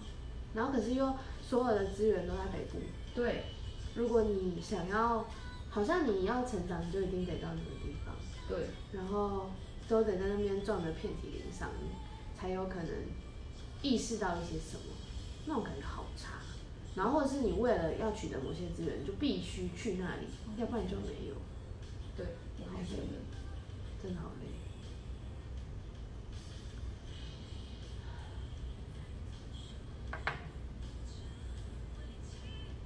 [0.55, 2.79] 然后可是又所有的资源都在北部，
[3.17, 3.47] 对，
[3.97, 5.27] 如果你想要，
[5.69, 8.15] 好像你要成长，你就一定得到那个地方，
[8.49, 9.51] 对，然后
[9.89, 11.69] 都得在那边撞得遍体鳞伤，
[12.39, 12.89] 才有可能
[13.83, 14.95] 意识到一些什么，
[15.47, 16.35] 那种感觉好差。
[16.95, 21.35] 然后或者是你为了要取得某些资源，就必须去那里，要不然你就没有，
[22.79, 23.13] 好累很承认。
[24.03, 24.47] 真的好累。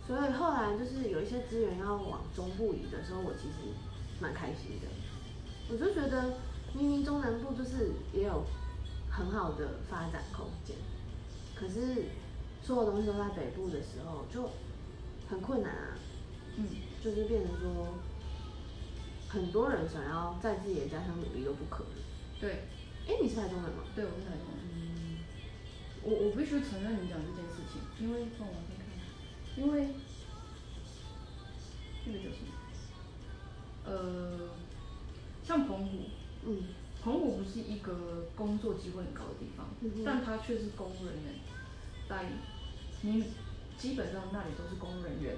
[0.07, 3.55] 所以后来就是有一些资源要往中部移的时候，我其实
[4.21, 4.89] 蛮开心的。
[5.71, 6.35] 我就觉得
[6.75, 8.45] 明明中南部就是也有
[9.09, 10.77] 很好的发展空间，
[11.55, 12.07] 可是
[12.63, 14.51] 所有东西都在北部的时候就
[15.31, 15.97] 很困难啊。
[16.57, 16.69] 嗯，
[17.03, 17.95] 就是变成说，
[19.33, 21.93] 很多人想要在自己的家乡努力都不可能。
[22.39, 22.69] 对，
[23.09, 23.83] 哎、你是台中人吗？
[23.97, 24.61] 对，我是台中人。
[24.75, 25.19] 嗯，
[26.03, 28.85] 我我必须承认你讲这件事情，因为放我往前看，
[29.57, 29.95] 因为
[32.05, 32.53] 那个叫什么？
[33.87, 34.51] 呃，
[35.43, 36.05] 像澎湖，
[36.45, 36.69] 嗯
[37.03, 41.35] 澎湖不是一个工作机会很高的地方，嗯但它却是公务人员
[42.07, 42.27] 待遇。
[43.01, 43.25] 你
[43.79, 45.35] 基本上那里都是公务人员，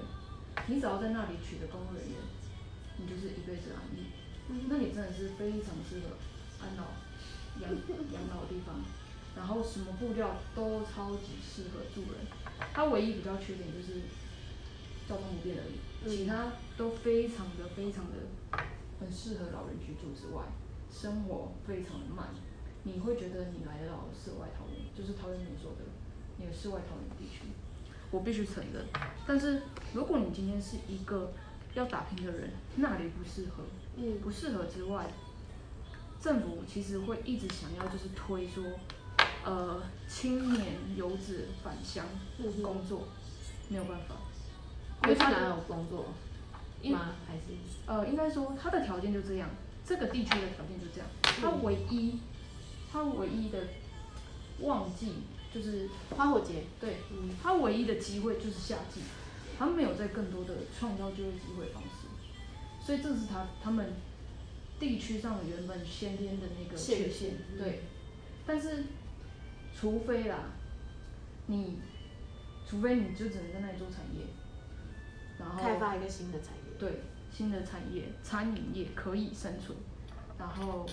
[0.67, 2.17] 你只要在那里取得公务人员，
[2.97, 4.05] 你就是一辈子安逸。
[4.49, 6.15] 嗯 那里真的是非常适合
[6.61, 6.85] 安老、
[7.61, 8.75] 养养老的地方，
[9.35, 12.21] 然后什么布料都超级适合住人。
[12.73, 14.01] 它唯一比较缺点就是
[15.09, 18.63] 交通不便而已，嗯其他都非常的非常的
[18.99, 20.43] 很适合老人居住之外，
[20.91, 22.29] 生活非常的慢，
[22.83, 25.81] 你会觉得你来到了世外桃源，就是桃园你说的
[26.37, 27.45] 那个世外桃源地区。
[28.11, 28.85] 我必须承认，
[29.27, 31.33] 但是如果你今天是一个
[31.75, 33.63] 要打拼的人，那里不适合，
[33.97, 35.05] 嗯不适合之外，
[36.21, 38.63] 政府其实会一直想要就是推说，
[39.43, 42.05] 呃，青年游子返乡
[42.63, 43.03] 工作，
[43.69, 44.15] 没有办法，
[45.03, 46.05] 因为去他哪有工作
[46.81, 47.15] 因吗？
[47.27, 47.41] 还是
[47.85, 49.49] 呃，应该说他的条件就这样，
[49.85, 52.19] 这个地区的条件就这样，他唯一，
[52.91, 53.59] 他唯一的
[54.61, 55.13] 旺季
[55.53, 56.63] 就是花火节？
[56.79, 59.01] 对，嗯他唯一的机会就是夏季，
[59.57, 62.07] 他没有在更多的创造就业机会方式，
[62.85, 63.93] 所以这是他他们
[64.79, 67.57] 地区上原本先天的那个缺陷，嗯。
[67.57, 67.81] 对。
[68.47, 68.83] 但是，
[69.75, 70.37] 除非啦，
[71.47, 71.79] 你，
[72.69, 74.21] 除非你就只能在那里做产业，
[75.39, 76.77] 然后开发一个新的产业。
[76.77, 79.75] 对新的产业，餐饮业可以生存，
[80.37, 80.85] 然后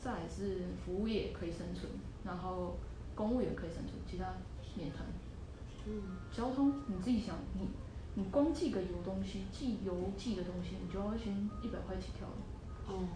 [0.00, 1.92] 再来是服务业可以生存，
[2.24, 2.78] 然后
[3.14, 4.32] 公务员可以生存，其他
[4.74, 5.04] 免谈。
[5.88, 7.68] 嗯交通你自己想，你
[8.14, 12.36] 你光寄个邮东西，寄邮寄的东西，你就要先一百块起跳了，
[12.86, 13.08] 哦，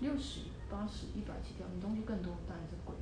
[0.00, 2.94] 六十、八十、一百起跳，你东西更多当然是贵。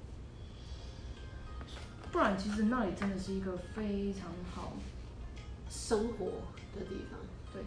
[2.12, 4.72] 不然其实那里真的是一个非常好，
[5.68, 6.26] 生活
[6.74, 7.18] 的地方。
[7.52, 7.62] 对。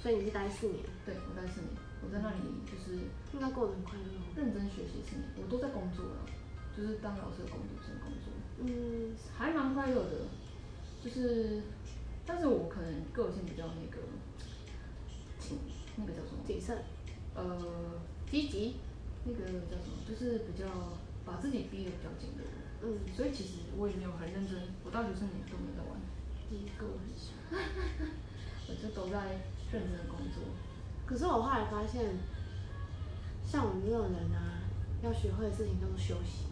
[0.00, 1.70] 所以你是待四年，对我待四年，
[2.02, 2.98] 我在那里就是
[3.34, 4.22] 应该过得很快乐哦。
[4.34, 6.26] 认真学习四年，我都在工作了，
[6.76, 10.10] 就是当老师的工读生工作，嗯还蛮快乐的，
[11.02, 11.62] 就是，
[12.26, 14.02] 但是我可能个性比较那个，
[15.40, 15.58] 挺
[15.96, 16.38] 那个叫什么？
[16.46, 16.76] 谨慎、
[17.34, 17.56] 呃，
[18.30, 18.76] 积极。
[19.24, 19.96] 那个叫什么？
[20.06, 20.66] 就是比较
[21.24, 25.98] 把自己逼得比较紧的人，嗯所以其实我也没有很认真，我大学四年都没有在玩，
[26.50, 27.34] 一个我很像。
[28.68, 29.40] 我就都在
[29.72, 30.42] 认真的工作。
[31.06, 32.18] 可是我后来发现，
[33.44, 34.62] 像我们这种人啊，
[35.02, 36.46] 要学会的事情都是休息。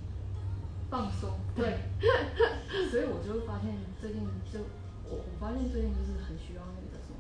[0.94, 1.74] 放松，对，
[2.88, 4.61] 所以我就发现最近就
[5.11, 7.18] 我我发现最近就是很需要那个什么，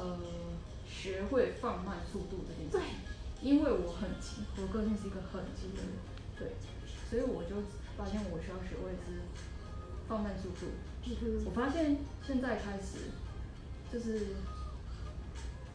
[0.00, 0.18] 呃，
[0.88, 2.96] 学会放慢速度这件事情，
[3.42, 5.92] 因为我很急，我个性是一个很急的人，
[6.38, 6.56] 对，
[7.10, 7.56] 所以我就
[7.94, 9.20] 发现我需要学会是
[10.08, 10.64] 放慢速度。
[11.04, 13.12] 嗯我发现现在开始
[13.92, 14.28] 就是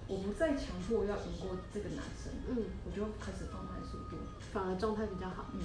[0.07, 4.17] 我不再强迫要赢过这个男生，嗯，我就开始放慢速度。
[4.51, 5.45] 反而状态比较好。
[5.53, 5.61] 嗯，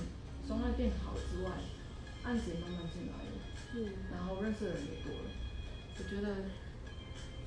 [0.47, 1.51] 双案变好了之外，
[2.25, 3.33] 案子也慢慢进来了，
[3.75, 5.31] 嗯，然后认识的人也多了，
[5.99, 6.45] 我觉得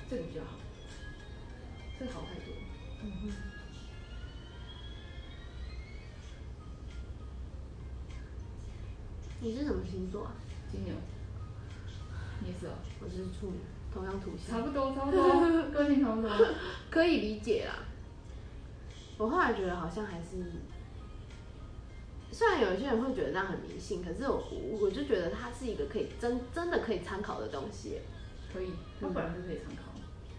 [0.09, 0.57] 这个比较好，
[1.97, 2.61] 这个好太多了。
[3.03, 3.31] 嗯哼。
[9.41, 10.33] 你是什么星座啊？
[10.69, 10.93] 金牛，
[12.41, 13.59] 你也是哦，我是处女，
[13.93, 16.29] 同样土差，不多差不多，个性 差不多。
[16.89, 17.79] 可以理解啦。
[19.17, 20.43] 我后来觉得好像还是，
[22.31, 27.99] 虽然有一些人会觉得这样很迷信，可是我我我就觉得它是一个可以真真的可以参考的东西。
[28.51, 29.91] 可以，它本来就可以参考。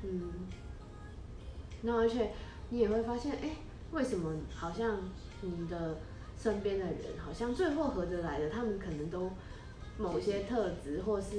[0.02, 0.32] 嗯，
[1.82, 2.32] 然后而且
[2.70, 3.56] 你也会发现，哎、
[3.92, 4.98] 为什么好像
[5.42, 5.98] 你的
[6.36, 9.30] 身边的人，好像最后合得来的，他们可能都
[9.98, 11.36] 某些特质或是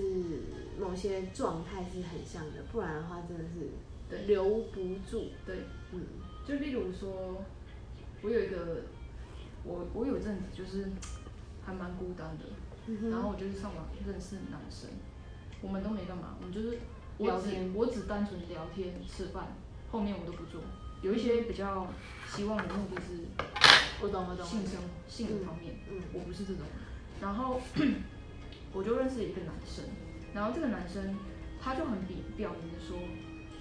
[0.80, 5.26] 某些状态是很像的，不然的话真的是留不住。
[5.46, 5.58] 对，
[5.92, 6.06] 嗯
[6.48, 7.44] 就例如说，
[8.22, 8.84] 我有一个，
[9.64, 10.92] 我我有阵子就是
[11.66, 12.46] 还蛮孤单的，
[12.88, 14.90] 嗯然后我就是上网认识男生，
[15.62, 16.80] 我们都没干嘛，我们就是
[17.18, 19.48] 我只聊天我只单纯聊天吃饭，
[19.92, 20.62] 后面我都不做。
[21.02, 21.88] 有一些比较
[22.28, 23.26] 希望的目的是
[24.02, 24.46] 我懂我懂。
[24.46, 26.70] 性生性的方面，嗯我不是这种人。
[27.20, 27.62] 然后
[28.74, 29.86] 我就认识一个男生，
[30.34, 31.16] 然后这个男生
[31.62, 32.98] 他就很表表明的说，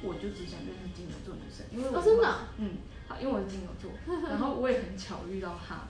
[0.02, 3.90] 我就只想认识金牛座女生，因为我哦真的啊嗯，好，因为我是金牛座，
[4.28, 5.86] 然后我也很巧遇到他，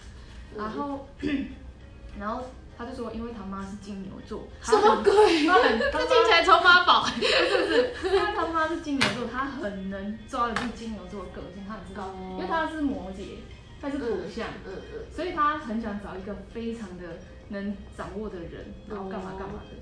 [0.56, 1.08] 然后
[2.18, 2.42] 然后
[2.76, 5.12] 他就说，因为他妈是金牛座，什么鬼？
[5.46, 7.04] 他很 他听起来超妈宝。
[7.04, 13.36] 不是不是，因为他妈是金牛座，他很能抓得住金牛座的个性，他很知道，哦因为他是摩羯，
[13.80, 15.06] 他是土象，嗯嗯。
[15.14, 17.18] 所以他很想找一个非常的
[17.48, 19.76] 能掌握的人，然后干嘛干嘛的。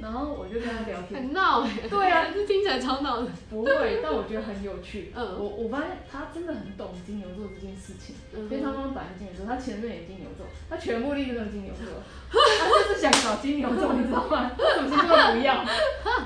[0.00, 2.26] 然后我就跟他聊天， 很闹哎、对啊。
[2.32, 3.30] 这听起来超闹的。
[3.50, 5.12] 不会，但我觉得很有趣。
[5.14, 5.36] 嗯。
[5.38, 8.44] 我我发现他真的很懂金牛座这件事情，嗯。
[8.44, 11.86] 因为他妈妈本来是金牛座，他前任也是金牛座，他全部都是金牛座，
[12.30, 14.50] 他就是想找金牛座，你知道吗？
[14.56, 15.64] 什么星座不要，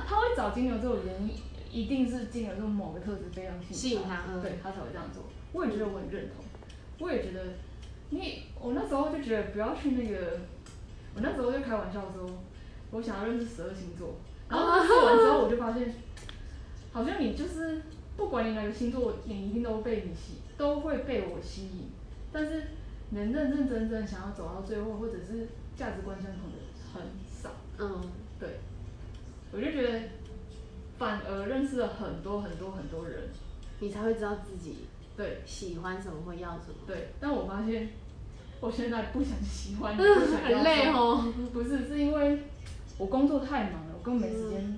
[0.06, 1.34] 他会找金牛座的原因
[1.70, 4.40] 一定是金牛座某个特质非常吸引他嗯。
[4.42, 5.24] 对他才会这样做。
[5.52, 6.44] 我也觉得我很认同，
[6.98, 7.40] 我也觉得
[8.10, 10.40] 你，我那时候就觉得不要去那个，
[11.14, 12.28] 我那时候就开玩笑说，
[12.90, 14.14] 我想要认识十二星座，
[14.48, 15.94] 然后做完之后我就发现，
[16.92, 17.82] 好像你就是
[18.16, 21.90] 不管你哪个星座，你一定都被你吸，都会被我吸引，
[22.32, 22.62] 但是
[23.10, 26.58] 能认认真真想要走到最后，或者是价值观相同的
[26.92, 27.50] 很少。
[27.78, 28.00] 嗯，
[28.40, 28.58] 对，
[29.52, 30.00] 我就觉得
[30.98, 33.28] 反而认识了很多很多很多人，
[33.80, 36.74] 你才会知道自己对喜欢什么，或要什么。
[36.86, 37.90] 对，但我发现
[38.60, 40.88] 我现在不想喜欢， 不想要很累。
[40.90, 41.32] 哦。
[41.52, 42.42] 不是，是因为
[42.98, 44.76] 我工作太忙了，我根本没时间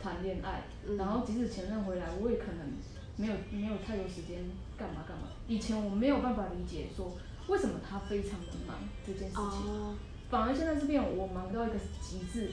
[0.00, 0.62] 谈恋爱。
[0.86, 2.72] 嗯然后即使前任回来，我也可能
[3.16, 4.44] 没有没有太多时间
[4.76, 5.28] 干嘛干嘛。
[5.48, 7.16] 以前我没有办法理解说
[7.48, 9.96] 为什么他非常的忙这件事情，哦，
[10.30, 12.50] 反而现在是变我忙到一个极致。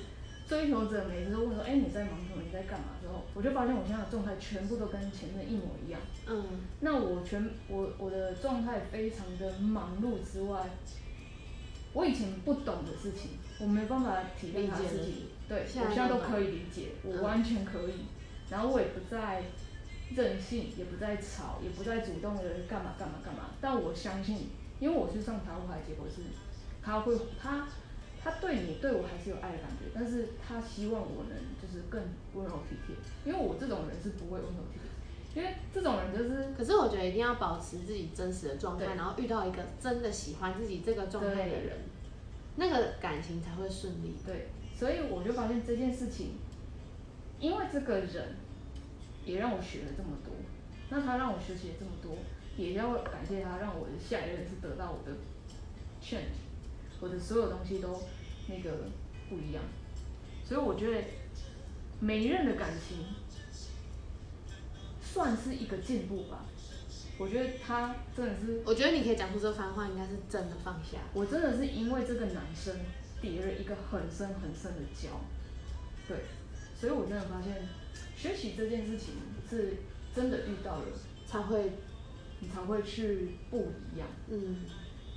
[0.48, 2.42] 追求者每次都问说：“哎、你在忙什么？
[2.44, 6.02] 你在干嘛？”之后，我就发现我现在的状态全部都跟前任一模一样。
[6.28, 6.44] 嗯
[6.80, 10.68] 那我全我我的状态非常的忙碌之外，
[11.94, 15.14] 我以前不懂的事情，我没办法体谅他的事情，
[15.48, 18.06] 对我现在都可以理解，我嗯完全可以。
[18.50, 19.44] 然后我也不再
[20.16, 23.52] 任性，也不再吵，也不再主动的干嘛干嘛干嘛。
[23.62, 26.24] 但我相信，因为我是上塔罗牌，结果是
[26.82, 27.68] 他会他
[28.24, 32.02] 他对你对我还是有爱的感觉，但是他希望我能就是更
[32.34, 32.96] 温柔体贴，
[33.26, 34.90] 因为我这种人是不会温柔体贴。
[35.36, 41.78] 因为这种人就是可是我觉得一定要保持自己真实的状态，然后遇到一个真的喜欢自己这个状态的人，
[42.60, 44.18] 那个感情才会顺利。
[44.26, 46.34] 对，所以我就发现这件事情，
[47.40, 48.36] 因为这个人
[49.26, 50.34] 也让我学了这么多，
[50.90, 52.18] 那他让我学习了这么多，
[52.58, 55.16] 也要感谢他，让我的下一任是得到我的
[56.04, 56.36] change，
[57.00, 58.04] 我的所有东西都
[58.48, 58.90] 那个
[59.30, 59.64] 不一样，
[60.44, 61.02] 所以我觉得
[62.02, 63.06] 每一任的感情
[65.02, 66.46] 算是一个进步吧。
[67.20, 70.98] 我觉得他真的是我觉得你可以讲出这番话，应该是真的放下。
[71.14, 72.74] 我真的是因为这个男生
[73.22, 75.10] 叠了一个很深很深的胶，
[76.08, 76.18] 对，
[76.80, 77.68] 所以我真的发现
[78.16, 79.16] 学习这件事情
[79.50, 79.74] 是
[80.16, 80.86] 真的遇到了，
[81.28, 81.74] 才会，
[82.40, 84.08] 你才会去不一样。
[84.30, 84.56] 嗯，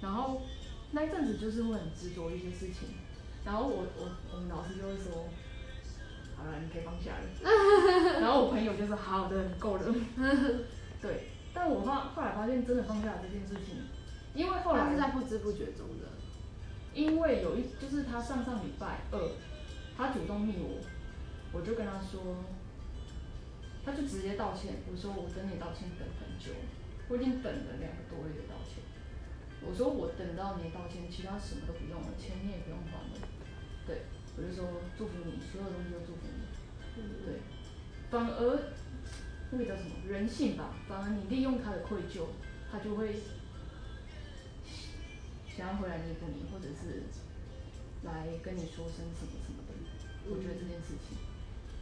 [0.03, 0.43] 然后
[0.91, 2.88] 那一阵子就是会很执着一些事情，
[3.45, 5.29] 然后我我我们老师就会说，
[6.37, 8.19] 好了，你可以放下了。
[8.21, 9.95] 然后我朋友就说好的，够了。
[11.01, 13.76] 对，但我发后来发现真的放下了这件事情，
[14.35, 16.09] 因为后来是在不知不觉中的。
[16.95, 19.18] 因为有一就是他上上礼拜二，
[19.97, 20.76] 他主动密我，
[21.53, 22.45] 我就跟他说，
[23.85, 24.76] 他就直接道歉。
[24.91, 26.53] 我说我等你道歉等很久，
[27.09, 28.85] 我已经等了两个多月的道歉。
[29.64, 33.29] 我说我等到你道歉，其他什么都不用了，钱你也不用还了。
[33.87, 34.03] 对，
[34.37, 36.45] 我就说祝福你，所有东西都祝福你。
[37.24, 37.41] 对，
[38.11, 38.68] 反而
[39.53, 42.24] 那个叫什么人性吧，反而你利用他的愧疚，
[42.70, 43.20] 他就会
[45.55, 47.03] 想要回来弥补你，或者是
[48.03, 49.74] 来跟你说声什么什么的。
[50.24, 51.18] 我觉得这件事情，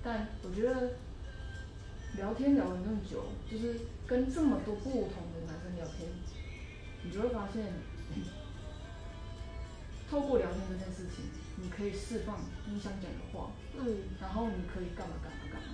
[0.03, 0.95] 但我觉得
[2.17, 6.09] 聊天聊了那么久，就是跟这么多不同的男生聊天，
[7.05, 7.73] 你就会发现，
[10.11, 13.87] 透过聊天这件事情，你可以释放你想讲的话，嗯
[14.21, 15.69] 然后你可以干嘛干嘛干嘛，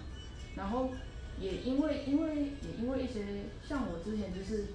[0.57, 0.91] 然后
[1.39, 4.67] 也因为因为也因为一些像我之前就是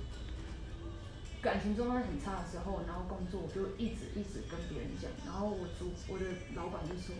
[1.41, 7.15] 感情状态很差的时候，然后工作我就一直一直跟别人讲，然后我主我的老板就说，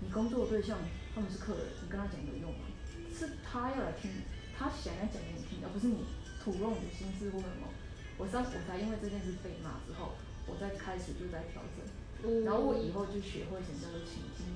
[0.00, 0.78] 你工作的对象
[1.14, 2.64] 他们是客人，你跟他讲有用吗？
[3.12, 4.10] 是他要来听，
[4.56, 6.04] 他想要讲给你听，而不是你
[6.42, 7.68] 吐露你的心事或什么。
[8.16, 11.84] 我上我才因为这件事被骂之后，我再开始就在调整。
[12.24, 14.55] 嗯，然后我以后就学会什么叫做倾听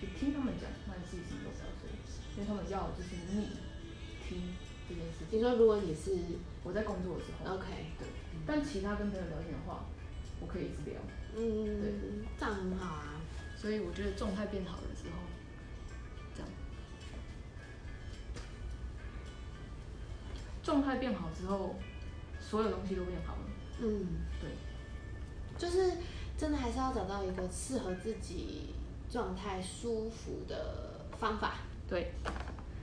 [0.00, 1.82] 就听他们讲，那你自己什么都不要说，
[2.36, 3.50] 因为他们要的就是你
[4.26, 4.54] 听
[4.88, 5.38] 这件事情。
[5.38, 6.16] 你说如果你是
[6.62, 7.66] 我在工作的时候，OK，
[7.98, 8.06] 对，
[8.46, 9.84] 但其他跟朋友聊天的话，
[10.40, 11.00] 我可以一直聊，
[11.36, 11.92] 嗯，对
[12.38, 13.20] 这样很好啊。
[13.56, 15.16] 所以我觉得状态变好了之后，
[16.32, 16.48] 这样，
[20.62, 21.74] 状态变好之后，
[22.40, 23.42] 所有东西都变好了，
[23.80, 24.06] 嗯，
[24.40, 24.50] 对，
[25.58, 25.98] 就是
[26.36, 28.76] 真的还是要找到一个适合自己
[29.10, 31.54] 状态舒服的方法。
[31.88, 32.12] 对，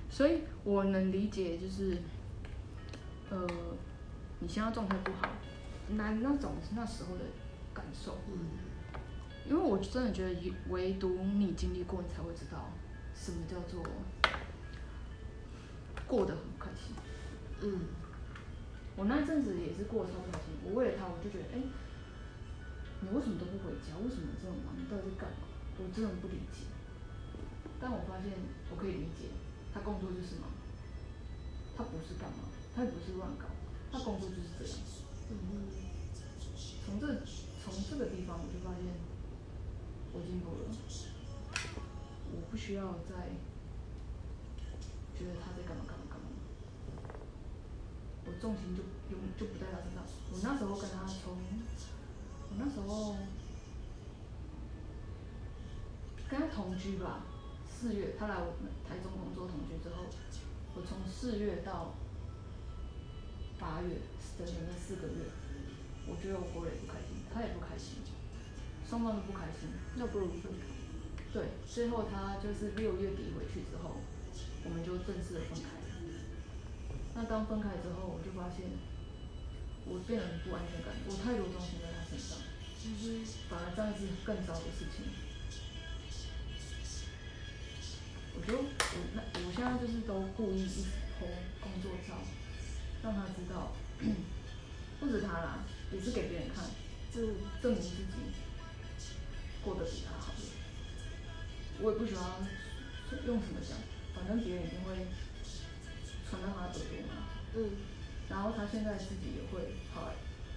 [0.10, 1.98] 所以我能理解，就是，
[3.30, 3.48] 呃，
[4.40, 5.30] 你现在状态不好，
[5.90, 7.24] 那那种那时候的
[7.74, 8.40] 感受，嗯
[9.48, 12.72] 因为我真的觉得，唯独你经历过，你才会知道
[13.14, 13.84] 什么叫做
[16.08, 16.96] 过得很开心。
[17.62, 17.80] 嗯
[18.96, 21.62] 我那阵子也是过得超不开心，我为了他，我就觉得，哎、
[23.02, 23.94] 你为什么都不回家？
[24.04, 24.74] 为什么这么忙？
[24.76, 25.46] 你到底在干嘛？
[25.78, 26.66] 我真的不理解。
[27.80, 28.32] 但我发现
[28.72, 29.30] 我可以理解，
[29.74, 30.50] 他工作就是忙，
[31.78, 33.46] 他不是干嘛，他也不是乱搞，
[33.92, 34.78] 他工作就是这样。
[35.30, 35.68] 嗯
[36.86, 37.08] 从这
[37.64, 38.86] 从这个地方，我就发现
[40.14, 40.70] 我进步了，
[42.32, 43.34] 我不需要再
[45.18, 46.30] 觉得他在干嘛干嘛干嘛，
[48.26, 50.06] 我重心就用就不在他身上。
[50.32, 51.34] 我那时候跟他从，
[52.50, 53.18] 我那时候
[56.30, 57.22] 跟他同居吧，
[57.66, 60.06] 四月他来我们台中工作同居之后，
[60.74, 61.94] 我从四月到
[63.60, 64.02] 八月
[64.38, 65.30] 整整那四个月，
[66.08, 68.02] 我觉得我过得也不开心，他也不开心，
[68.90, 69.70] 双方都不开心。
[69.96, 70.66] 那不如分开。
[71.32, 73.98] 对，最后他就是六月底回去之后，
[74.66, 75.70] 我们就正式的分开。
[77.14, 78.66] 那当分开之后，我就发现
[79.86, 82.40] 我变得很不安全感，我太多重心在他身上，
[82.86, 85.06] 嗯反而这样是更糟的事情。
[88.38, 88.66] 我就我
[89.14, 90.82] 那我现在就是都故意一直
[91.20, 91.26] po
[91.62, 92.16] 工作照，
[93.04, 93.72] 让他知道，
[95.00, 95.60] 不止他啦，
[95.92, 96.66] 也是给别人看，
[97.16, 98.04] 嗯证明自己
[99.64, 100.34] 过得比他好。
[101.82, 102.24] 我也不喜欢
[103.26, 103.78] 用什么讲，
[104.16, 105.08] 反正别人一定会
[106.30, 107.28] 传到他耳朵嘛。
[107.56, 107.70] 嗯
[108.28, 110.12] 然后他现在自己也会好，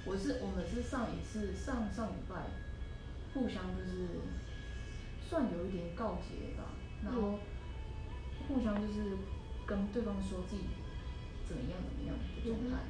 [0.06, 2.34] 我是我们是上一次上上礼拜
[3.34, 4.08] 互相就是
[5.28, 6.72] 算有一点告诫吧，
[7.04, 7.38] 然后
[8.48, 9.16] 互相就是
[9.66, 10.62] 跟对方说自己
[11.46, 12.88] 怎么样怎么样的状态。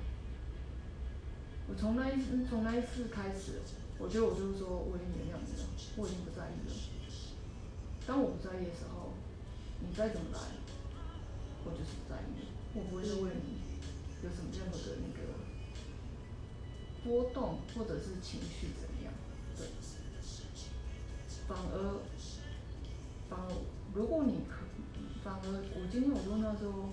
[1.69, 3.61] 我从那一次从那一次开始，
[3.99, 6.73] 我觉得我就是说我已经原谅你了，我已经不在意了。
[8.07, 9.13] 当我不在意的时候，
[9.81, 10.39] 你再怎么来，
[11.67, 13.61] 我就是不在意了，我不会再为你
[14.23, 15.19] 有什么任何的那个
[17.05, 19.13] 波动或者是情绪怎么样，
[19.57, 19.67] 对。
[21.49, 22.01] 反而，
[23.29, 23.53] 反而
[23.95, 24.68] 如果你可，
[25.29, 26.89] 反而我今天我就问他说，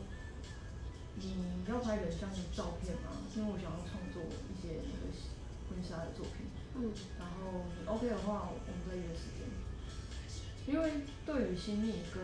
[1.16, 3.16] 你要拍人像的照片吗？
[3.32, 5.08] 因为我想要创作一些那个
[5.72, 6.52] 婚纱的作品。
[6.76, 9.48] 嗯然后你 OK 的话，我们再约时间。
[10.68, 12.20] 因为对于新密跟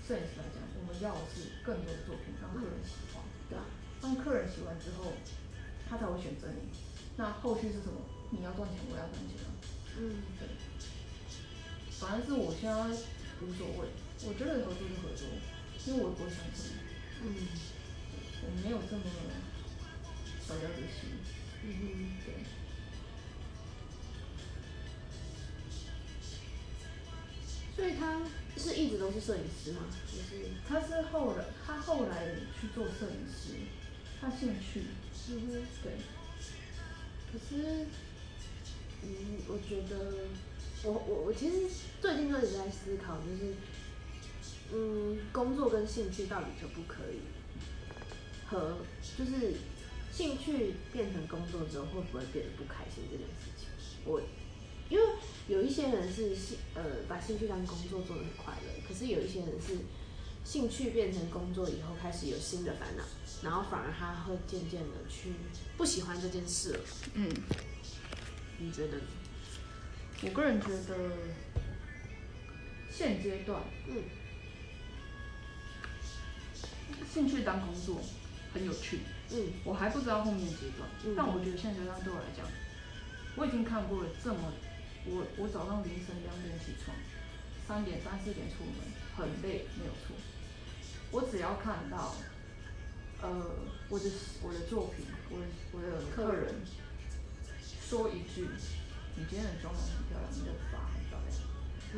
[0.00, 3.20] 摄影师来讲，我们要的是更多的作品让客人喜欢，
[3.52, 3.68] 对啊，
[4.00, 5.12] 让客人喜欢之后，
[5.84, 6.72] 他才会选择你。
[7.20, 8.00] 那后续是什么？
[8.30, 9.52] 你要赚钱，我要赚钱啊。
[10.00, 10.48] 嗯对，
[12.00, 12.72] 反正是我现在
[13.44, 13.92] 无所谓，
[14.24, 15.26] 我觉得合作就合作，
[15.86, 16.74] 因为我不会想什么，
[17.24, 17.48] 嗯
[18.44, 19.02] 我没有这么
[20.46, 21.08] 小家子气。
[21.64, 22.34] 嗯对。
[27.74, 28.20] 所以他
[28.56, 29.86] 是一直都是摄影师吗？
[30.06, 32.26] 就是他是后来，他后来
[32.60, 33.54] 去做摄影师，
[34.20, 34.82] 他兴趣，
[35.30, 35.66] 嗯哼。
[35.82, 35.92] 对，
[37.32, 37.86] 可是，
[39.02, 40.28] 嗯，我觉得，
[40.84, 41.66] 我我我其实
[42.00, 43.54] 最近就一直在思考，就是，
[44.72, 47.20] 嗯，工作跟兴趣到底可不可以
[48.46, 48.78] 和，
[49.18, 49.54] 就是
[50.10, 53.68] 兴趣变成工作之后，会不会变得不开心这件事情？
[54.04, 54.20] 我
[54.88, 55.04] 因为
[55.48, 59.76] 有一些人是兴呃把兴趣当工作做得很快乐，可是有一些人是
[60.44, 63.04] 兴趣变成工作以后，开始有新的烦恼，
[63.42, 65.32] 然后反而他会渐渐的去
[65.76, 66.80] 不喜欢这件事了。
[67.14, 67.28] 嗯，
[68.58, 68.98] 你觉得？
[70.24, 71.10] 我个人觉得
[72.88, 73.96] 现阶段嗯
[77.12, 78.00] 兴趣当工作
[78.52, 79.52] 很有趣，嗯。
[79.64, 81.14] 我还不知道后面阶段，嗯。
[81.16, 82.46] 但我觉得现阶段对我来讲，
[83.36, 84.52] 我已经看过了这么，
[85.06, 86.96] 我我早上凌晨两点起床，
[87.66, 88.84] 三点三四点出门，
[89.16, 90.14] 很累没有错，
[91.10, 92.14] 我只要看到，
[93.22, 93.28] 呃，
[93.88, 94.04] 我的
[94.42, 96.54] 我的作品，我的我的客人
[97.80, 98.48] 说一句，
[99.16, 101.32] 你今天的妆容很漂亮，你的发很漂亮，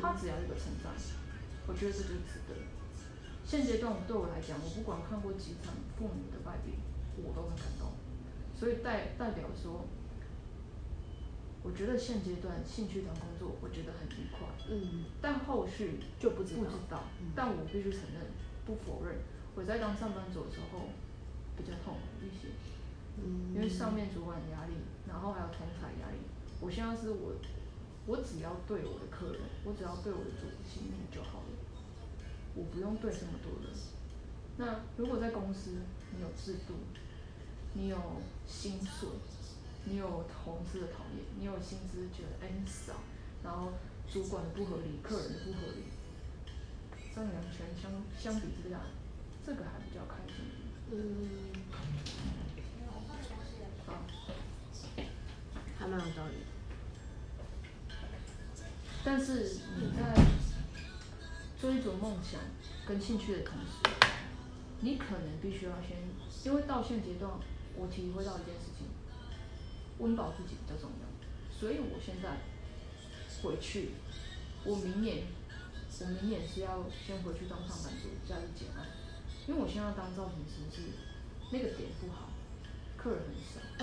[0.01, 0.91] 他只要一个称赞，
[1.67, 2.55] 我觉得这就值得。
[3.45, 6.73] 现阶段对我来讲，我不管看过几场父母的败笔，
[7.17, 7.91] 我都很感动，
[8.57, 9.85] 所以代代表说，
[11.61, 16.61] 我觉得现阶段兴趣当工作，我觉得很愉快，嗯，但后续就不知道。
[16.61, 17.03] 不知道。
[17.21, 18.25] 嗯，但我必须承认，
[18.65, 19.15] 不否认，
[19.55, 20.89] 我在当上班族的时候
[21.55, 22.49] 比较痛苦一些，
[23.17, 24.73] 嗯因为上面主管压力，
[25.07, 26.17] 然后还有同台压力。
[26.59, 27.33] 我现在是我，
[28.07, 31.39] 我只要对我的客人，我只要对我的主子信任就好。
[31.39, 31.44] 了，
[32.55, 33.71] 我不用对这么多人。
[34.57, 35.71] 那如果在公司，
[36.15, 36.73] 你有制度，
[37.73, 37.97] 你有
[38.47, 39.09] 薪水，
[39.83, 42.93] 你有同事的讨厌，你有薪资觉得哎你少，
[43.43, 43.73] 然后
[44.09, 45.83] 主管的不合理，客人的不合理，
[47.13, 48.79] 这两权相相比之下，
[49.45, 50.45] 这个还比较开心。
[50.91, 51.53] 嗯，
[53.85, 54.05] 好，
[55.77, 56.35] 还蛮有道理。
[59.03, 60.15] 但是你在
[61.59, 62.39] 追逐梦想
[62.85, 64.05] 跟兴趣的同时，
[64.81, 65.97] 你可能必须要先，
[66.43, 67.31] 因为到现阶段，
[67.75, 68.87] 我体会到一件事情，
[69.99, 72.37] 温饱自己比较重要，所以我现在
[73.41, 73.91] 回去，
[74.65, 75.23] 我明年，
[76.01, 78.85] 我明年是要先回去当上班族，加入简案，
[79.47, 80.81] 因为我现在当造型师是
[81.51, 82.29] 那个点不好，
[82.97, 83.33] 客人很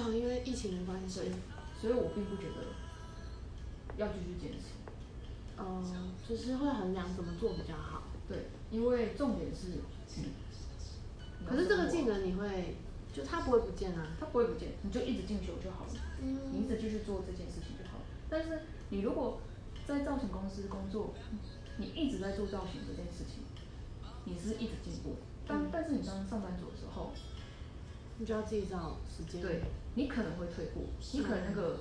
[0.04, 0.08] 少。
[0.08, 1.32] 哦，因为疫情的关系对，
[1.80, 2.66] 所以我并不觉得
[3.96, 4.82] 要继续坚持。
[5.59, 5.82] 哦，
[6.26, 8.03] 就是会衡量怎么做比较好。
[8.28, 9.78] 对，因为重点是，
[10.18, 10.24] 嗯，
[11.46, 12.76] 可是这个技技能能你会，
[13.12, 14.16] 就它不会不见啊。
[14.18, 18.05] 它不会不见，你就一直进修就好了，你一嗯直继续做这件事情就好了。
[18.30, 19.40] 但是你如果
[19.86, 21.12] 在造型公司工作，
[21.76, 23.42] 你一直在做造型这件事情，
[24.24, 25.16] 你是一直进步。
[25.46, 27.11] 但嗯但是你当上班族的时候，
[28.18, 29.42] 你就要自己找时间。
[29.42, 29.62] 对，
[29.94, 31.80] 你可能会退步，你可能那个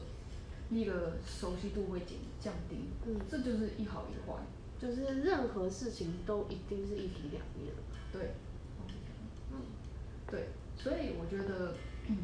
[0.72, 3.20] 那个熟悉度会减降低，嗯。
[3.30, 4.38] 这就是一好一坏。
[4.82, 7.68] 就是任何事情都一定是一体两面。
[7.68, 7.82] 的。
[8.12, 8.34] 对，
[9.52, 9.62] 嗯。
[10.30, 11.76] 对，所以我觉得，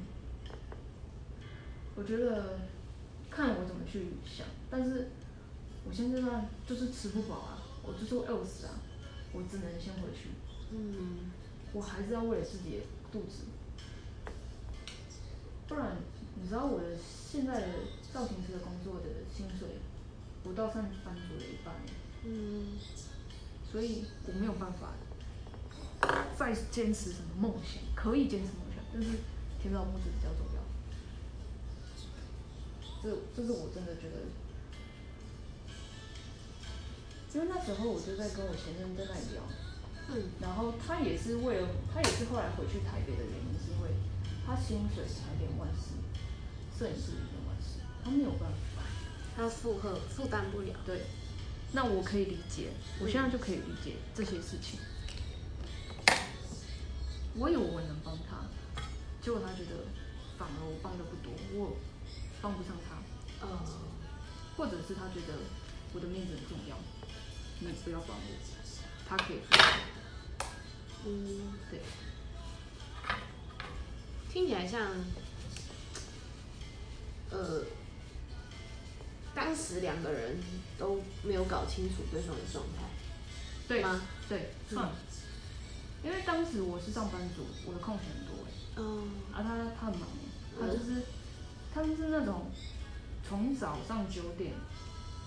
[1.95, 2.60] 我觉得
[3.30, 5.10] 看我怎么去想，但是
[5.88, 8.80] 我现在呢就是吃不饱啊，我就是会饿死啊，
[9.34, 10.30] 我只能先回去，
[10.72, 11.32] 嗯，
[11.74, 13.43] 我还是要为了自己的肚子，
[15.68, 15.98] 不然
[16.36, 17.68] 你知道我的现在的
[18.18, 19.78] 造型师的工作的薪水
[20.43, 21.76] 不到上班族的一半，
[22.24, 22.74] 嗯，
[23.72, 24.93] 所以我没有办法
[26.36, 29.20] 再坚持什么梦想，可以坚持梦想，但是
[29.61, 30.63] 填饱肚子比较重要。
[33.03, 34.18] 这这是我真的觉得，
[37.36, 39.43] 因为那时候我就在跟我先生在那里聊，
[40.09, 43.91] 嗯，然后他也是为了，他也是后来回去台北的原因，是因为
[44.43, 45.93] 他薪水才两万四，
[46.76, 47.11] 摄影师
[48.08, 48.82] 他没有办法。
[49.36, 50.74] 他负荷负担不了。
[50.86, 51.08] 对，
[51.74, 52.70] 那我可以理解，
[53.01, 54.80] 我现在就可以理解这些事情。
[57.36, 58.47] 我以为我能帮他，
[59.22, 59.86] 结果他觉得
[60.39, 61.78] 反而我帮的不多，我
[62.41, 63.60] 帮不上他，呃，
[64.55, 65.34] 或者是他觉得
[65.93, 66.76] 我的面子很重要，
[67.60, 68.24] 你不要管我，
[69.08, 70.47] 他可以付出。
[71.05, 71.80] 嗯，对，
[74.34, 74.82] 听起来像，
[77.30, 77.62] 呃，
[79.38, 80.36] 当时两个人
[80.80, 82.90] 都没有搞清楚对方的状态。
[83.68, 84.02] 对吗？
[84.28, 84.90] 对，嗯。
[86.04, 88.50] 因为当时我是上班族，我的空闲很多哎。
[88.78, 91.04] 嗯啊，他他很忙耶，他就是，
[91.72, 92.50] 他就是那种
[93.28, 94.54] 从早上九点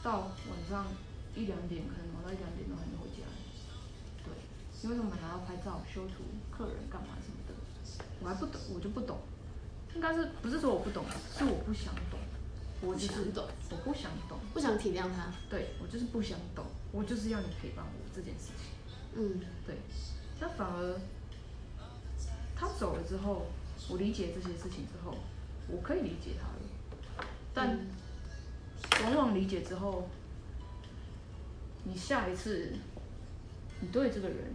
[0.02, 0.86] 到晚上
[1.36, 3.22] 一两点，可能忙到一两点都还没回家。
[4.24, 4.34] 对，
[4.82, 7.54] 因为他们还要拍照、修图、客人干嘛什么的，
[8.20, 9.18] 我还不懂，我就不懂。
[9.94, 11.04] 应该是不是说我不懂，
[11.36, 12.18] 是我不想懂。
[12.82, 15.32] 我就是不想懂，我不想懂，不想体谅他。
[15.48, 18.66] 对我就是不想懂，我就是要你陪伴我这件事情。
[19.14, 19.76] 嗯对，
[20.40, 21.00] 那反而
[22.56, 23.46] 他走了之后，
[23.88, 25.16] 我理解这些事情之后，
[25.68, 27.28] 我可以理解他了。
[27.52, 27.86] 但嗯
[29.02, 30.08] 往往理解之后，
[31.84, 32.72] 你下一次，
[33.80, 34.54] 你对这个人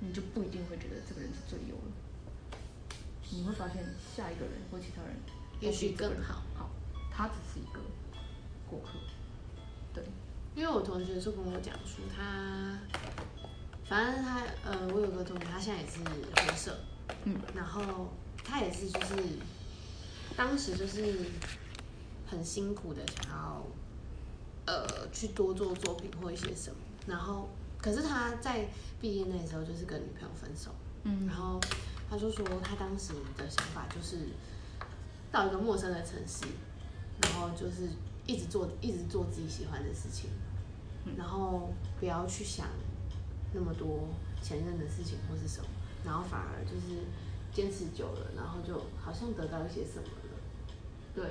[0.00, 1.92] 你就不一定会觉得这个人是最优了。
[3.30, 3.82] 你会发现
[4.14, 5.32] 下一个人或其他人都
[5.66, 6.42] 也许更好。
[6.54, 6.70] 好，
[7.14, 7.80] 他只是一个
[8.68, 8.98] 过客。
[9.94, 10.04] 对，
[10.54, 12.78] 因为我同学是跟我讲说，他
[13.84, 16.76] 反正他呃，我有个同学，他现在也是回社，
[17.24, 19.14] 嗯，然后他也是就是
[20.36, 21.26] 当时就是
[22.26, 23.66] 很辛苦的想要
[24.66, 28.66] 呃去多做作品或一些什么，然后可是他在
[29.00, 31.26] 毕业那时候就是跟女朋友分手，嗯。
[31.26, 31.60] 然后
[32.08, 34.28] 他就说他当时的想法就是
[35.30, 36.46] 到一个陌生的城市，
[37.22, 37.88] 然后就是
[38.26, 40.30] 一直做一直做自己喜欢的事情，
[41.16, 42.66] 然后不要去想
[43.52, 44.08] 那么多
[44.42, 45.66] 前任的事情或是什么，
[46.04, 47.02] 然后反而就是
[47.52, 50.38] 坚持久了，然后就好像得到一些什么了。
[51.14, 51.24] 对，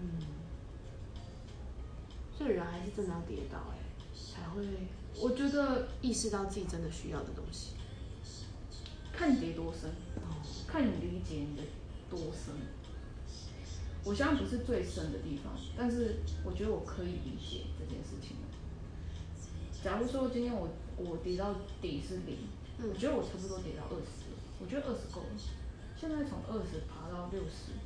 [0.00, 0.20] 嗯，
[2.36, 3.78] 所以人还是真的要跌倒哎、
[4.14, 4.66] 才会
[5.20, 7.74] 我觉得意识到自己真的需要的东西。
[9.12, 11.62] 看你跌多深，哦，看你理解你的
[12.08, 12.54] 多深。
[14.04, 18.36] 我相信不是最深的地方，但是我觉得我可以理解这件事情。
[19.84, 25.28] 假如说今天我我跌到底是零，嗯我觉得我差不多跌到二十，我觉得二十够了。
[25.96, 27.76] 现在从二十爬到六十、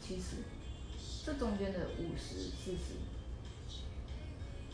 [0.00, 0.36] 七十，
[1.24, 3.00] 这中间的五十、四十，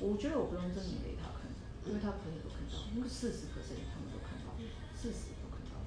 [0.00, 1.50] 我觉得我不用证明给他看，
[1.86, 4.52] 因为他朋友都看到，那个四十 percent 他们都看到，
[4.94, 5.80] 四十都看到。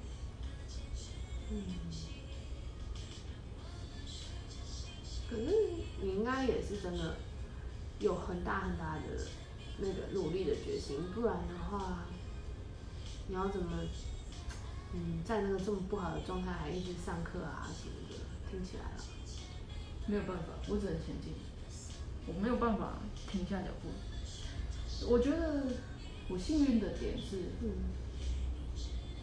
[1.50, 2.13] 嗯。
[5.30, 5.70] 可是
[6.02, 7.16] 你应该也是真的
[7.98, 9.02] 有很大很大的
[9.78, 12.04] 那个努力的决心，不然的话，
[13.28, 13.80] 你要怎么，
[14.92, 18.14] 嗯，在那个这么不好的状态还一直上课啊什么的，
[18.50, 18.96] 听起来啊，
[20.06, 21.32] 没有办法，我只能前进，
[22.26, 22.98] 我没有办法
[23.30, 23.88] 停下脚步。
[25.08, 25.64] 我觉得
[26.28, 27.70] 我幸运的点是，嗯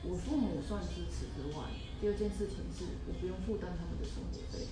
[0.04, 1.66] 我父母算支持之外，
[2.02, 4.68] 第二件事情是我不用负担他们的生活费，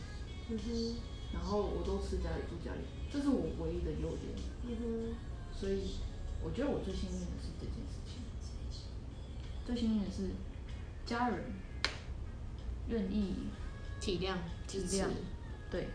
[0.49, 0.95] 嗯哼
[1.33, 4.33] 然后我都吃家里住家里，这是我唯一的优点。
[4.63, 5.15] 嗯哼
[5.51, 5.95] 所以
[6.43, 8.21] 我觉得我最幸运的是这件事情，
[9.65, 10.29] 最幸运的是
[11.05, 11.43] 家人
[12.87, 13.33] 愿意
[13.99, 15.07] 体谅支持体谅，
[15.69, 15.87] 对，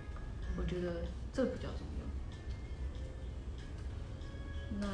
[0.57, 2.05] 我觉得这比较重要。
[4.81, 4.87] 那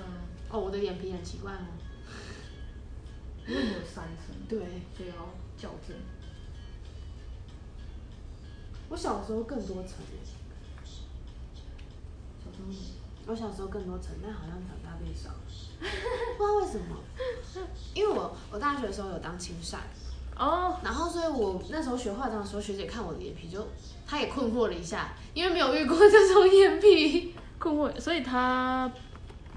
[0.50, 1.66] 哦，我的眼皮很奇怪哦，
[3.46, 4.58] 因为你有三层，对
[4.96, 5.96] 所以要校正。
[8.90, 10.20] 我小时候更多层耶
[12.44, 12.74] 小时候
[13.26, 15.36] 我小时候更多层，但好像长大变少了，
[16.36, 16.96] 不知道为什么。
[17.94, 19.80] 因为我我大学的时候有当青善，
[20.36, 23.64] 哦，然后所以我那时候学化妆的时候，学姐看我的眼皮就，
[24.06, 28.90] 她也困惑了一下，因为没有遇过这种眼皮，困惑，所以她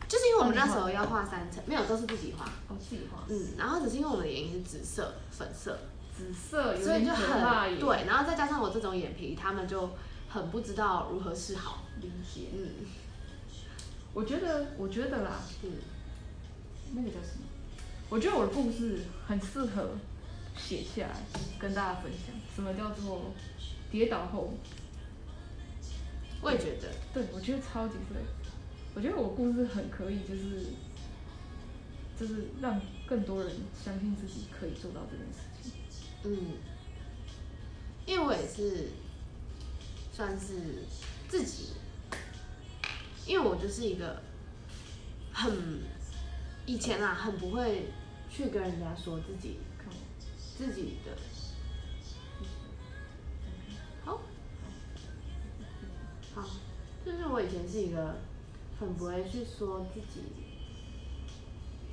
[0.07, 5.75] 就是因为我们那时候要画三层，没有都是自己画，哦自己画，嗯，然后只是因为我们的眼影是紫色、粉色，
[6.15, 7.71] 紫色有所以就点可怕耶。
[7.73, 9.89] 很对，然后再加上我这种眼皮，他们就
[10.29, 12.49] 很不知道如何是好，理解。
[12.53, 12.69] 嗯
[14.13, 15.67] 我觉得，我觉得啦，是，
[16.93, 17.45] 那个叫什么？
[18.09, 19.89] 我觉得我的故事很适合
[20.55, 21.19] 写下来
[21.57, 22.35] 跟大家分享。
[22.55, 23.33] 什么叫做
[23.91, 24.53] 跌倒后？
[26.43, 28.19] 我也觉得，对，我觉得超级适合。
[28.93, 30.67] 我觉得我故事很可以，就是
[32.15, 33.51] 就是让更多人
[33.83, 35.52] 相信自己可以做到这件事情。
[36.25, 36.37] 嗯，
[38.05, 38.89] 因为我也是
[40.13, 40.85] 算是
[41.27, 41.73] 自己，
[43.25, 44.21] 因为我就是一个
[45.33, 45.81] 很
[46.65, 47.87] 以前啊，很不会
[48.29, 49.57] 去跟人家说自己，
[50.57, 51.17] 自己的
[54.05, 54.21] 好。
[56.33, 56.49] 好，
[57.05, 58.15] 就是我以前是一个
[58.79, 60.21] 很不会去说自己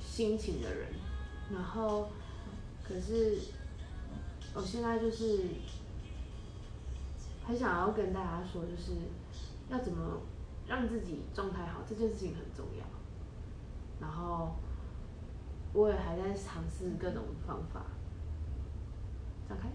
[0.05, 0.87] 心情的人，
[1.53, 2.09] 然后
[2.87, 3.39] 可是
[4.53, 5.45] 我现在就是
[7.45, 8.91] 很想要跟大家说，就是
[9.69, 10.21] 要怎么
[10.67, 12.85] 让自己状态好，这件事情很重要。
[13.99, 14.55] 然后
[15.73, 17.85] 我也还在尝试各种方法。
[19.47, 19.69] 展开。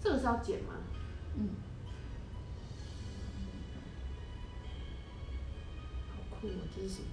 [0.00, 0.74] 这个是要剪吗？
[1.36, 1.50] 嗯，
[6.08, 6.66] 好酷哦！
[6.74, 7.08] 这是什么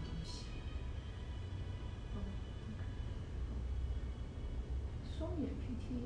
[5.17, 5.97] 双眼皮贴，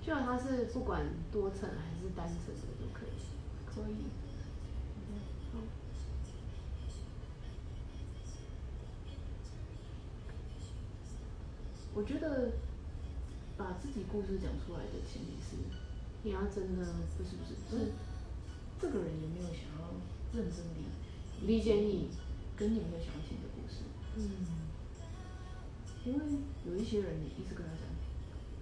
[0.00, 3.10] 就像它是不管多层还是单层的都可以。
[3.66, 4.04] 可以。
[5.52, 5.60] 好
[11.94, 12.52] 我觉得
[13.56, 15.56] 把自己故事讲出来的前提是，
[16.24, 16.84] 你要真的
[17.16, 17.92] 不是不是不是
[18.80, 19.94] 这个人有没有想要
[20.32, 22.08] 认真理理解你，
[22.56, 23.84] 跟你会想起你的故事。
[24.16, 24.20] 嗯，
[26.04, 26.18] 因为
[26.66, 27.82] 有一些人，你一直跟他讲，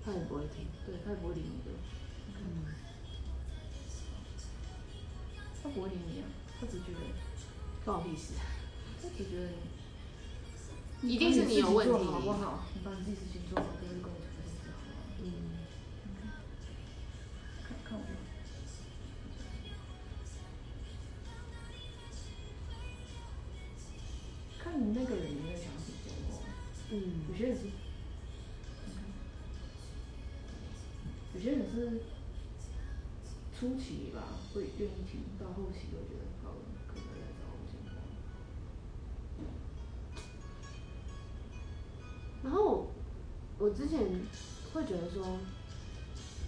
[0.05, 1.77] 他也不会听，对他也不会理你的，
[2.39, 2.67] 嗯，
[5.63, 6.25] 他不会理你啊，
[6.61, 7.01] 他只觉得，
[7.85, 8.35] 关我屁事，
[9.03, 9.49] 他只觉得
[11.01, 11.93] 你，一定是你有问题。
[11.93, 12.65] 好不好？
[12.75, 14.17] 你把你自己事情做好，不要去跟我
[33.63, 36.57] 初期吧会愿意听，到后期会觉得好了，
[36.89, 37.63] 可能来找我。
[42.43, 42.89] 然后
[43.61, 44.01] 我之前
[44.75, 45.39] 会觉得说，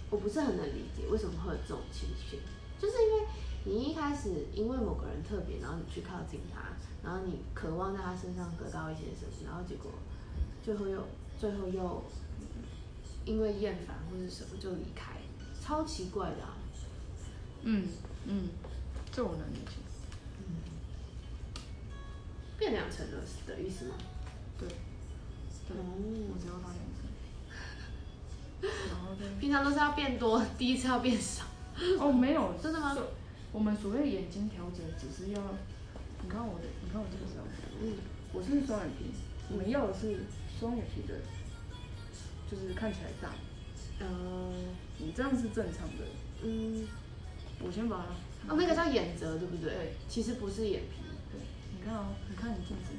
[0.09, 2.41] 我不是很能理解为什么会有这种情绪，
[2.77, 3.25] 就是因为
[3.63, 9.89] 你一开始因为某个人特别，然后你去靠近他，然后你渴望在他身上得到一些什么，然后结果
[10.61, 11.01] 最后又
[11.39, 12.03] 最后又
[13.23, 15.13] 因为厌烦或是什么就离开，
[15.61, 16.43] 超奇怪的、
[17.65, 17.87] 嗯
[18.27, 18.49] 嗯，
[19.11, 19.71] 这我能理解。
[20.39, 20.55] 嗯
[22.57, 23.95] 变两层了的意思吗？
[24.57, 25.83] 对，对，哦。
[26.31, 27.03] 我只要他两次，
[28.89, 31.43] 然后再平常都是要变多，第一次要变少。
[31.99, 32.95] 哦没有，真的吗？
[33.51, 35.41] 我们所谓眼睛调整，只是要，
[36.23, 37.41] 你看我的，你看我这个手，
[37.81, 37.93] 嗯
[38.31, 39.11] 我是双眼皮，
[39.51, 40.23] 我们要的是
[40.59, 41.19] 双眼皮的，
[42.49, 43.33] 就是看起来大，
[43.99, 44.51] 呃
[44.97, 46.05] 你这样是正常的。
[46.43, 46.87] 嗯，
[47.59, 49.73] 我先把它，哦，那个叫眼褶，对不对？
[49.73, 51.01] 对，其实不是眼皮。
[51.31, 51.39] 对，
[51.73, 52.91] 你看哦，你看你镜子，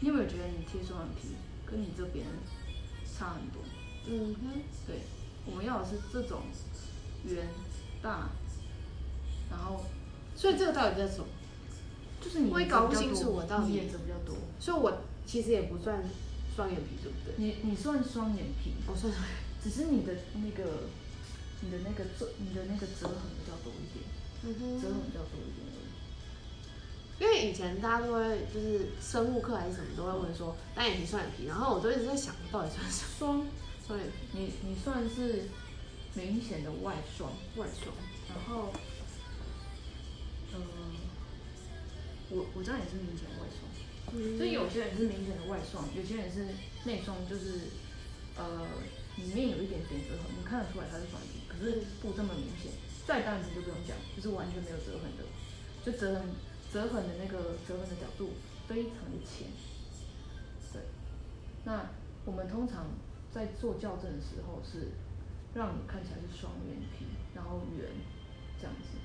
[0.00, 1.28] 你有没有觉得你贴双眼皮
[1.66, 2.24] 跟你这边
[3.06, 3.62] 差很多？
[4.06, 5.00] 嗯哼，对，
[5.46, 6.42] 我们要的是这种
[7.24, 7.46] 圆
[8.02, 8.30] 大，
[9.50, 9.84] 然后
[10.36, 11.26] 所以这个到底叫什么？
[12.20, 16.02] 就是你我也眼褶比较搞不清楚我到底你眼褶比较多，所以我其实也不算
[16.56, 17.34] 双眼皮，对不对？
[17.36, 20.84] 你你算双眼皮，我算双眼皮 只是你的那个
[21.64, 24.04] 你的那个折你的那个折痕比较多一点，
[24.44, 25.88] 嗯折痕比较多一点而已。
[27.20, 33.46] 因为以前大家都会就是生物课还是什么都会问说单眼皮、双眼皮，然后我都一直在想到底算什么双，
[33.86, 35.48] 双眼皮、 你你算是
[36.14, 37.94] 明显的外双，外双。
[38.28, 38.72] 然后，
[40.52, 40.58] 呃，
[42.30, 43.62] 我我这样也是明显的外双。
[44.12, 46.46] 嗯所以有些人是明显的外双，有些人是
[46.84, 47.70] 内双，就是
[48.36, 48.66] 呃
[49.16, 52.72] 里面有一点点折痕，你看得出来他是双眼皮，可是不这么明显。
[53.06, 55.24] 再单眼皮就不用讲，就是完全没有折痕的，
[55.84, 56.28] 就折痕
[56.72, 58.30] 折痕的那个折痕的角度
[58.66, 59.48] 非常的浅。
[60.72, 60.80] 对，
[61.64, 61.90] 那
[62.24, 62.86] 我们通常
[63.30, 64.88] 在做校正的时候是
[65.54, 67.90] 让你看起来是双眼皮，然后圆
[68.58, 68.96] 这样子。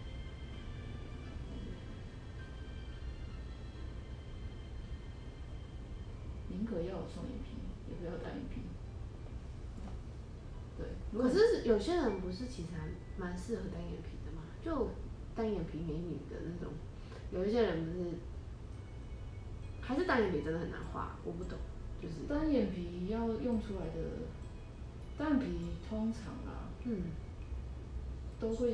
[6.47, 8.61] 宁可要有双眼皮，也不要单眼皮。
[10.79, 14.89] 对，可是有些人不是其实还蛮适合单眼皮的嘛，就
[15.35, 16.73] 单眼皮美女的那种。
[17.31, 18.11] 有一些人不是，
[19.81, 21.57] 还是单眼皮真的很难画，我不懂，
[22.01, 24.01] 就是单眼皮要用出来的，
[25.17, 25.45] 单眼皮
[25.89, 27.03] 通常啊嗯，
[28.39, 28.73] 都会，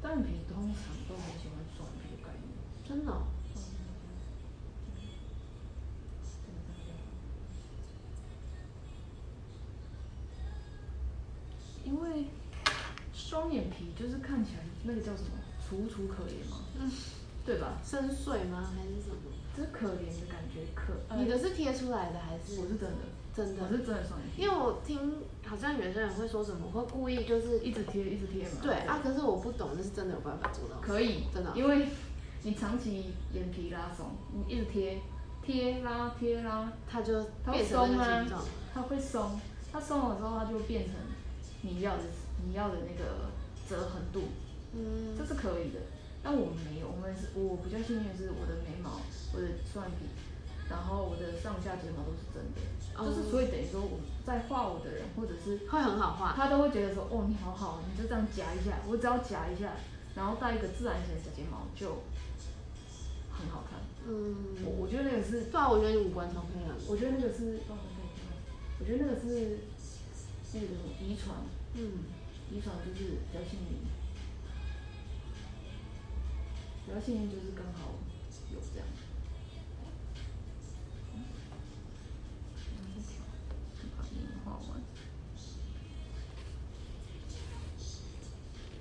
[0.00, 2.46] 单眼皮通常都很喜欢双眼皮的概念。
[2.86, 3.26] 真的、哦，
[11.86, 12.26] 因为
[13.14, 15.30] 双眼皮就是看起来那个叫什么
[15.62, 16.90] 楚楚可怜嘛，嗯，
[17.44, 17.78] 对吧？
[17.84, 18.68] 深邃吗？
[18.76, 19.30] 还是什么？
[19.56, 22.60] 就是可怜的感觉，可呃你的是贴出来的还是？
[22.60, 22.98] 我是真的，
[23.34, 25.14] 真的我是真的双眼皮，因为我听
[25.46, 28.58] 好像有些人会说什么，会故意就是一直贴一直贴嘛。
[28.60, 30.82] 对啊，可是我不懂，那是真的有办法做到吗？
[30.82, 31.86] 可以，真的哦因为
[32.42, 35.00] 你长期眼皮拉松，你一直贴
[35.42, 38.26] 贴拉贴拉，它就它会变松啊
[38.74, 39.40] 它会松，
[39.72, 40.94] 它松了之后，它就会变成
[41.66, 42.04] 你要的
[42.46, 43.26] 你要的那个
[43.68, 44.28] 折痕度，
[44.72, 45.80] 嗯这是可以的。
[46.22, 49.02] 但我们没有，我们是我比较幸运的是我的眉毛、
[49.34, 50.06] 我的双眼皮，
[50.70, 52.58] 然后我的上下睫毛都是真的，
[52.98, 56.32] 哦就是所以等于说我在画我的人，或者是会很好画。
[56.34, 59.74] 他都会觉得说，哦，你好好，你就这样夹一下，我只要夹一下，
[60.16, 62.02] 然后带一个自然型的小睫毛就
[63.30, 63.78] 很好看。
[64.08, 66.82] 嗯，我我觉得那个是，对啊，我觉得你五官超漂亮的。
[66.88, 67.60] 我觉得那个是，
[68.80, 69.62] 我觉得那个是
[70.54, 71.38] 那个什么遗传，
[71.78, 72.04] 嗯，
[72.50, 73.84] 遗传就是比较幸运，
[76.86, 77.96] 比较幸运就是刚好
[78.50, 78.88] 有这样。
[81.14, 81.24] 嗯。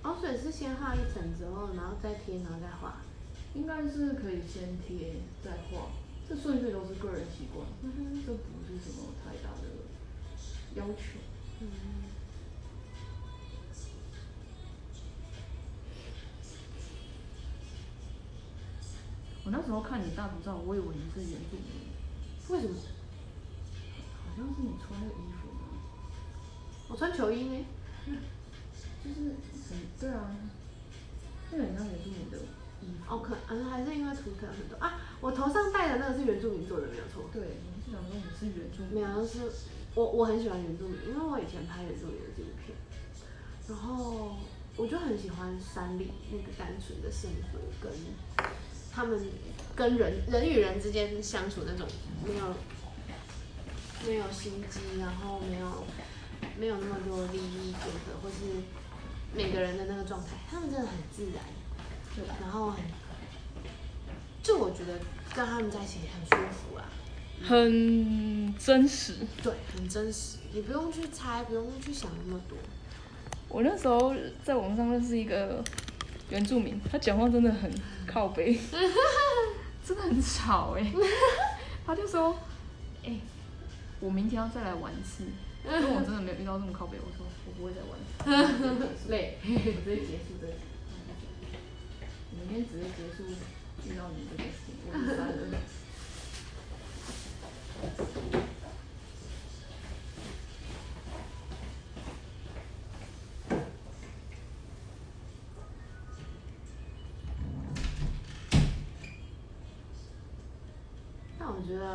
[0.04, 3.02] 哦，所以是先画一层之后，然后再贴，然后再画。
[3.56, 5.89] 应该是可以先贴再画，
[6.30, 7.66] 这顺序都是个人习惯，
[8.26, 9.68] 这不是什么太大的
[10.76, 11.20] 要求。
[11.62, 11.68] 嗯，
[19.46, 21.70] 我那时候看你大头照，我以为你是原住民，
[22.50, 22.76] 为什么？
[24.26, 25.70] 好像是你穿那个衣服吗？
[26.89, 27.66] 我穿球衣呢。
[29.06, 29.36] 就是
[29.70, 30.36] 很对啊，
[31.52, 32.38] 那个很像原住民的
[32.82, 33.14] 衣服。
[33.14, 35.00] 哦，可能还是因为图腾很多啊。
[35.22, 37.30] 我头上戴的那个是原住民做的，没有错。
[37.32, 38.93] 对，我是想说你是原住民。
[38.96, 39.41] 没有，是
[39.93, 42.76] 我我很喜欢原住民，因为我以前拍原住民的纪录片，
[43.70, 44.38] 然后
[44.76, 47.93] 我就很喜欢山里那个单纯的生活，跟
[48.96, 49.20] 他们
[49.76, 51.86] 跟人人与人之间相处那种
[52.26, 52.56] 没有
[54.08, 55.86] 没有心机，然后没有
[56.58, 58.36] 没有那么多利益纠葛，或是
[59.36, 61.43] 每个人的那个状态，他们真的很自然，
[62.16, 62.82] 对，然后很，
[64.41, 64.98] 就我觉得
[65.36, 66.86] 跟他们在一起很舒服啊。
[67.43, 69.16] 很真实。
[69.43, 72.58] 对，很真实，你不用去猜，不用去想那么多。
[73.50, 75.62] 我那时候在网上认识一个
[76.30, 77.71] 原住民，他讲话真的很
[78.07, 78.57] 靠背，
[79.86, 80.91] 真的很吵哎、
[81.86, 82.38] 他就说，
[83.05, 83.19] 哎、
[83.99, 85.23] 我明天要再来玩一次，
[85.65, 86.97] 因为我真的没有遇到这么靠背。
[86.97, 89.47] 我说我不会再玩了， 累，我
[89.84, 90.53] 直接结束这个。
[92.32, 93.23] 我明天直接结束
[93.88, 95.53] 遇到你这件事情，我是三人。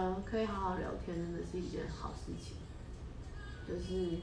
[0.01, 2.57] 得可以好好聊天，真的是一件好事情。
[3.69, 4.19] 就是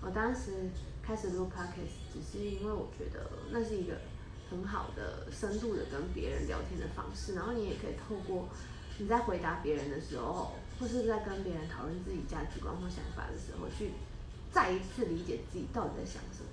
[0.00, 0.70] 我当时
[1.02, 3.98] 开始录 podcast，只是因为我觉得那是一个
[4.50, 8.48] 很好的、深度的跟别人聊天的方式，然后你也可以透过
[8.98, 13.92] 你在回答别人的时候，或是在跟别人讨论自己价值观或想法的时候，去
[14.50, 16.48] 再一次理解自己到底在想什么。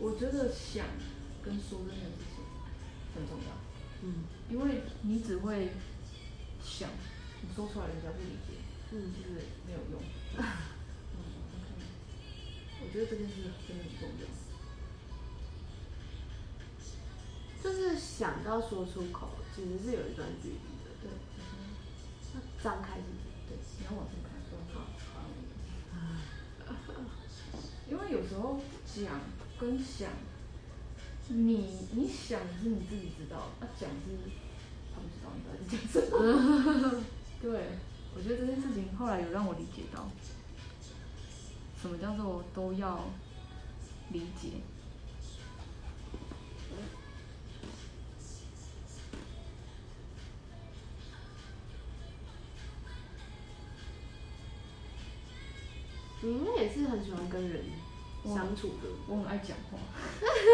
[0.00, 0.86] 我觉得想
[1.42, 2.44] 跟说这件事情
[3.14, 3.54] 很重要。
[4.02, 5.70] 嗯因为你只会
[6.62, 6.88] 想，
[7.42, 8.54] 你说出来人家不理解，
[8.92, 9.28] 嗯其实
[9.66, 10.00] 没有用。
[10.38, 11.18] 嗯
[11.54, 11.66] ，OK，
[12.82, 13.34] 我觉得这件事
[13.66, 14.26] 真的很重要。
[17.60, 20.90] 就是想到说出口，其实是有一段距离的。
[21.02, 21.10] 对，
[22.22, 23.18] 就是那张开自己。
[23.48, 24.86] 对，你要往前看，不要往后
[27.90, 29.20] 因为有时候讲
[29.58, 30.10] 跟想，
[31.28, 34.06] 你你想是你自己知道，啊讲是
[34.94, 37.02] 他不知道你到底在讲什么。
[37.40, 37.50] 对，
[38.16, 40.10] 我觉得这件事情后来有让我理解到，
[41.80, 43.04] 什么叫做都要
[44.10, 44.60] 理解。
[56.20, 57.62] 你应该也是很喜欢跟人
[58.24, 59.78] 相处的，我很爱讲话，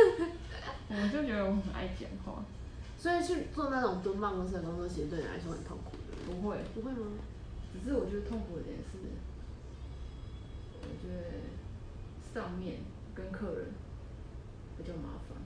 [0.90, 2.44] 我就觉得我很爱讲话。
[2.98, 6.03] 所以去做那种蹲办公室的工作，其实对你来说很痛苦的。
[6.24, 7.20] 不会，不会吗？
[7.72, 8.98] 只是我觉得痛苦的点是，
[10.80, 11.50] 我觉得
[12.32, 12.80] 上面
[13.14, 13.74] 跟客人
[14.78, 15.36] 比较麻烦，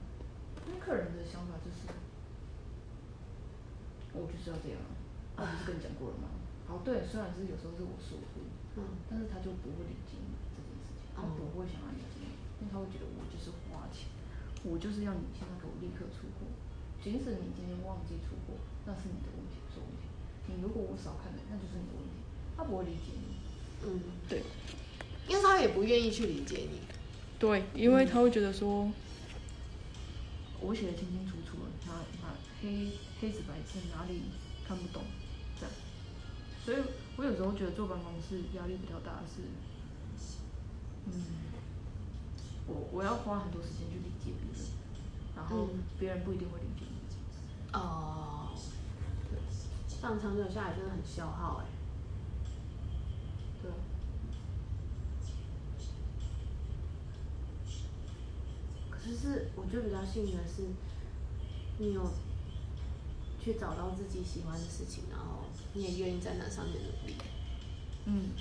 [0.67, 1.89] 因为客人的想法就是，
[4.13, 4.77] 我就是要这样
[5.35, 6.29] 啊，我不是跟你讲过了吗？
[6.69, 8.45] 好，对，虽然是有时候是我疏忽，
[8.77, 14.05] 嗯，但是他就不会理解你这件事情，他不会想要理解你，因为他会觉得我就是花钱，
[14.61, 16.45] 我就是要你现在给我立刻出货，
[17.01, 18.53] 即使你今天忘记出货，
[18.85, 19.48] 那是你的问题。
[20.49, 22.11] 你如果我少看了，那就是你的问题，
[22.57, 23.29] 他不会理解你。
[23.85, 24.43] 嗯，对
[25.27, 26.79] 因为他也不愿意去理解你。
[27.37, 28.91] 对，因为他会觉得说，
[30.59, 32.91] 我写的清清楚楚了，哪哪黑
[33.21, 34.23] 黑纸白字哪里
[34.67, 35.03] 看不懂，
[35.57, 35.71] 这样。
[36.65, 36.77] 所以
[37.15, 39.41] 我有时候觉得坐办公室压力比较大的是，
[41.05, 41.13] 嗯，
[42.67, 44.69] 我我要花很多时间去理解别人，
[45.37, 46.95] 然后嗯别人不一定会理解你。
[47.71, 48.38] 哦，这
[50.07, 51.65] 样长久下来真的很消耗哎、
[53.61, 53.73] 对啊，
[58.89, 60.63] 可是是我觉得比较幸运的是，
[61.77, 62.11] 你有
[63.41, 67.15] 去找到自己喜欢的事情，然后你也愿意在那上面努力。
[68.05, 68.31] 嗯，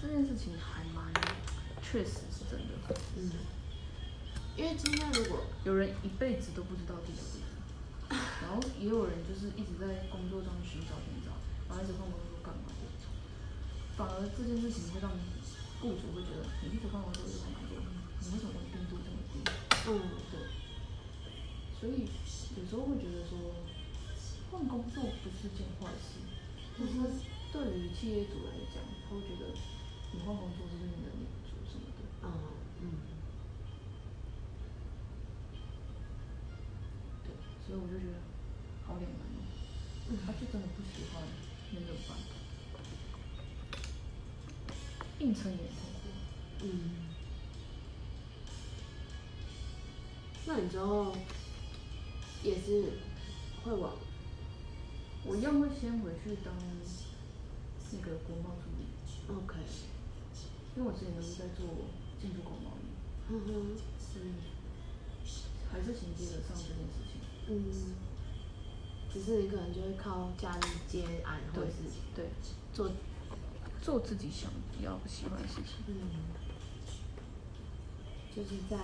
[0.00, 1.12] 这件事情还蛮，
[1.82, 2.74] 确实是真的。
[3.16, 3.30] 嗯，
[4.56, 7.51] 因为今天如果有人一辈子都不知道地址地址，然
[8.54, 11.32] 后也有人就是一直在工作中寻找寻找，
[11.68, 12.84] 然后一直换工作干嘛的，
[13.96, 15.10] 反而这件事情会让
[15.80, 17.78] 雇主会觉得你一直换工作，一直换工作，
[18.20, 19.40] 你为什么稳定度这么低？
[19.88, 19.88] 嗯，
[20.30, 20.34] 对，
[21.78, 22.06] 所以
[22.58, 23.38] 有时候会觉得说，
[24.50, 26.20] 换工作不是件坏事，
[26.78, 26.92] 就是
[27.52, 29.54] 对于企业主来讲，他会觉得
[30.12, 32.00] 你换工作是不是你能力不足什么的。
[32.22, 32.26] 嗯
[32.82, 32.84] 嗯，
[37.24, 37.34] 对，
[37.66, 38.18] 所以我就觉得
[38.92, 39.40] 好两难哦。
[40.26, 41.22] 他就真的不喜欢，
[41.72, 42.18] 那怎么办？
[45.20, 46.02] 硬撑也很痛苦。
[46.64, 46.66] 嗯，
[50.46, 51.16] 那你之后
[52.42, 52.98] 也是
[53.64, 53.94] 会往
[55.24, 56.52] 我一样会先回去当
[57.92, 58.84] 那个国贸助理
[59.32, 59.54] ，OK，
[60.76, 61.66] 因为我之前都是在做
[62.20, 62.84] 进出口贸易，
[63.30, 64.34] 嗯哼，所以
[65.70, 67.20] 还是衔接得上这件事情。
[67.48, 67.50] 嗯，
[69.12, 71.74] 只是你可能就会靠家里接案或者是
[72.14, 72.30] 对，
[72.72, 72.90] 做，
[73.82, 74.50] 做自己想
[74.82, 75.84] 要喜欢的事情。
[75.86, 75.94] 嗯，
[78.34, 78.76] 就是在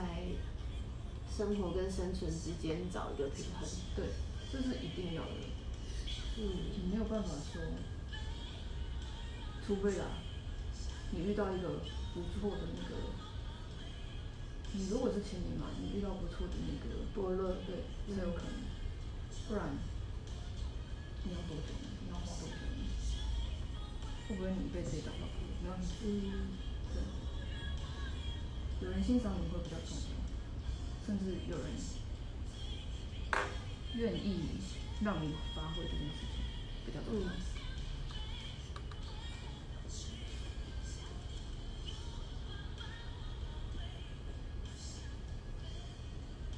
[1.34, 3.66] 生活跟生存之间找一个平衡。
[3.96, 4.04] 对，
[4.52, 5.30] 这是一定要的。
[6.40, 6.42] 嗯
[6.76, 7.60] 你没有办法说，
[9.66, 10.04] 除非啦，
[11.10, 11.68] 你遇到一个
[12.14, 12.94] 不错的那个，
[14.72, 18.52] 你如果是前年嘛，你遇到不错的那个伯乐对，才有可能，
[19.48, 19.66] 不然
[21.24, 21.74] 你要多久？
[22.04, 22.54] 你要花多久？
[24.28, 25.48] 会不会你一辈子也找不到朋友？
[25.64, 26.06] 然后嗯
[28.80, 30.16] 对，有人欣赏你会比较重要，
[31.06, 31.66] 甚至有人
[33.96, 34.48] 愿意
[35.02, 36.38] 让你发挥这件事情
[36.86, 37.26] 比较重要。
[37.28, 37.32] 嗯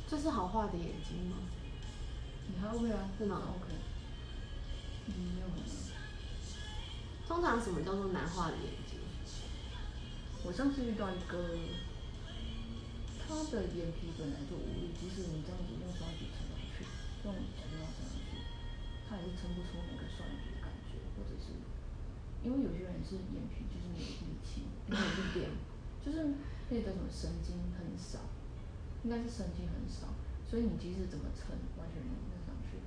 [0.09, 1.37] 这是好画的眼睛吗？
[2.49, 3.09] 你还 OK 啊？
[3.17, 3.73] 是吗？OK。
[5.07, 5.71] 嗯，没有很难。
[7.29, 8.99] 通常什么叫做难画的眼睛？
[10.43, 11.53] 我上次遇到一个，
[13.21, 16.85] 他的眼皮本来就无力，即使你这样子用双眼皮撑上去，
[17.29, 18.41] 用假睫毛撑上去，
[19.05, 21.53] 他也是撑不出那个双眼皮的感觉，或者是
[22.41, 25.53] 因为有些人是眼皮就是没有力气，没有力量，
[26.01, 26.25] 就是
[26.73, 28.25] 那个什么神经很少，
[29.05, 30.09] 应该是神经很少，
[30.49, 32.81] 所以你即使怎么撑，完全没有撑上去。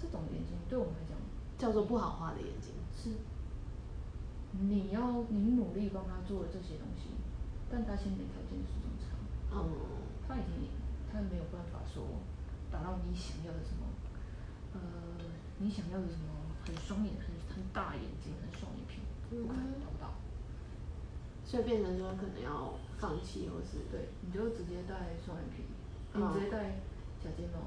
[0.00, 1.20] 这种眼睛对我们来讲
[1.58, 2.72] 叫做不好画的眼睛。
[2.96, 3.10] 是
[4.52, 7.10] 你要你努力帮他做了这些东西，
[7.70, 9.18] 但他先天条件是正常，
[9.52, 9.70] 嗯
[10.26, 10.70] 他已经
[11.10, 12.02] 他没有办法说
[12.70, 13.84] 达到你想要的什么，
[14.74, 14.80] 呃，
[15.58, 16.30] 你想要的什么
[16.64, 20.14] 很双眼很很大眼睛很双眼皮，不可能达不到。
[21.44, 25.64] 所以变成说可能要放弃，或是对，你就直接戴双眼皮，
[26.14, 26.80] 你嗯直接戴
[27.22, 27.58] 假睫毛，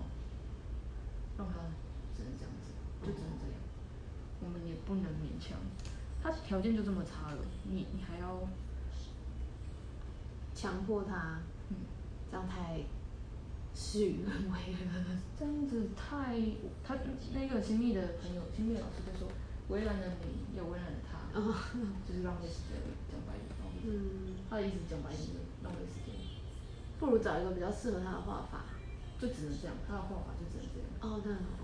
[1.38, 1.68] 让他
[2.16, 2.72] 只能这样子，
[3.06, 3.60] 就只能这样。
[4.42, 5.58] 我们也不能勉强，
[6.22, 8.40] 他条件就这么差了，你你还要
[10.54, 11.76] 强迫他，嗯。
[12.30, 12.84] 这样太
[13.74, 15.06] 事与愿违了。
[15.40, 16.38] 这样子太，
[16.84, 16.98] 他
[17.34, 19.30] 那个新密的朋友，新密的老师就说，
[19.70, 21.32] 为难了你，也为难了他，
[22.06, 22.76] 就是浪费时间，
[23.10, 23.96] 讲白一点，浪费时间。
[23.96, 26.14] 嗯，他的意思讲白一点，浪费时间，
[27.00, 28.66] 不如找一个比较适合他的画法。
[29.20, 31.64] 就只能这样，他的画法就只能这样，哦，那好。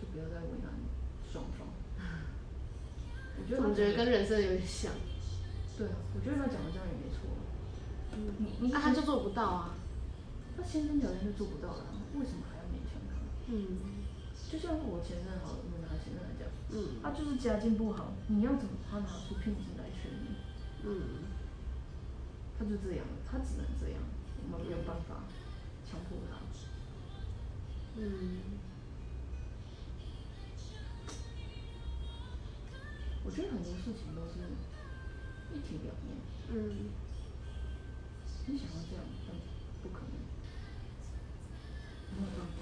[0.00, 0.70] 就不要再为难
[1.32, 1.66] 双方。
[3.40, 4.92] 我觉得他讲的觉得跟人生有点像？
[5.78, 7.22] 对啊，我觉得他讲的这样也没错。
[8.14, 9.74] 嗯你你啊，他就做不到啊。
[10.56, 11.84] 他先天条件就做不到了，
[12.18, 13.14] 为什么还要勉强他？
[13.46, 13.78] 嗯
[14.50, 20.34] 就像我前任好了，我们拿前任来讲，嗯他就是家境不好，你要怎么他拿出聘金来选你？
[20.82, 21.28] 嗯
[22.58, 24.02] 他就这样，他只能这样，
[24.42, 25.22] 我们没有办法
[25.88, 26.38] 强迫他。
[28.00, 28.57] 嗯，
[33.28, 34.40] 我觉得很多事情都是
[35.52, 36.16] 一体两面，
[36.48, 36.88] 嗯，
[38.46, 39.36] 你想要这样，但
[39.82, 40.16] 不可能，
[42.16, 42.58] 没有办法，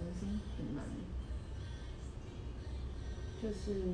[0.00, 0.82] 人生很难。
[3.42, 3.84] 就是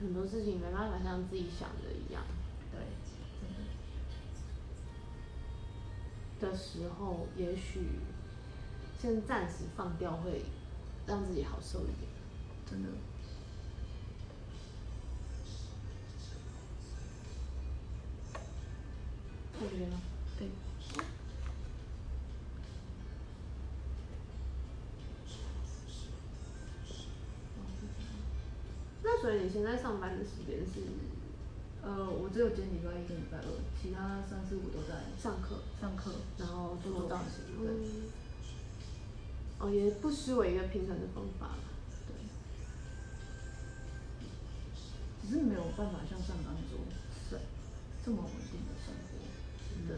[0.00, 2.24] 很多事情没办法像自己想的一样
[2.72, 2.80] 对，
[6.40, 7.80] 真的，的时候，也许
[8.98, 10.46] 先暂时放掉，会
[11.06, 12.10] 让自己好受一点。
[12.72, 12.88] 真的，
[19.60, 19.90] 我觉得。
[20.38, 20.48] 对。
[29.02, 30.80] 那所以你现在上班的时间是
[31.82, 33.44] 呃，我只有兼礼拜一跟礼拜二，
[33.80, 36.14] 其他三四五都在上课，上课。
[36.38, 37.44] 然后做造做造型。
[37.44, 38.10] 型对嗯。
[39.58, 41.56] 哦，也不失为一个平衡的方法
[45.66, 46.78] 有办法像上班族
[47.28, 47.40] 是
[48.04, 49.18] 这么稳定的生活
[49.88, 49.90] 的，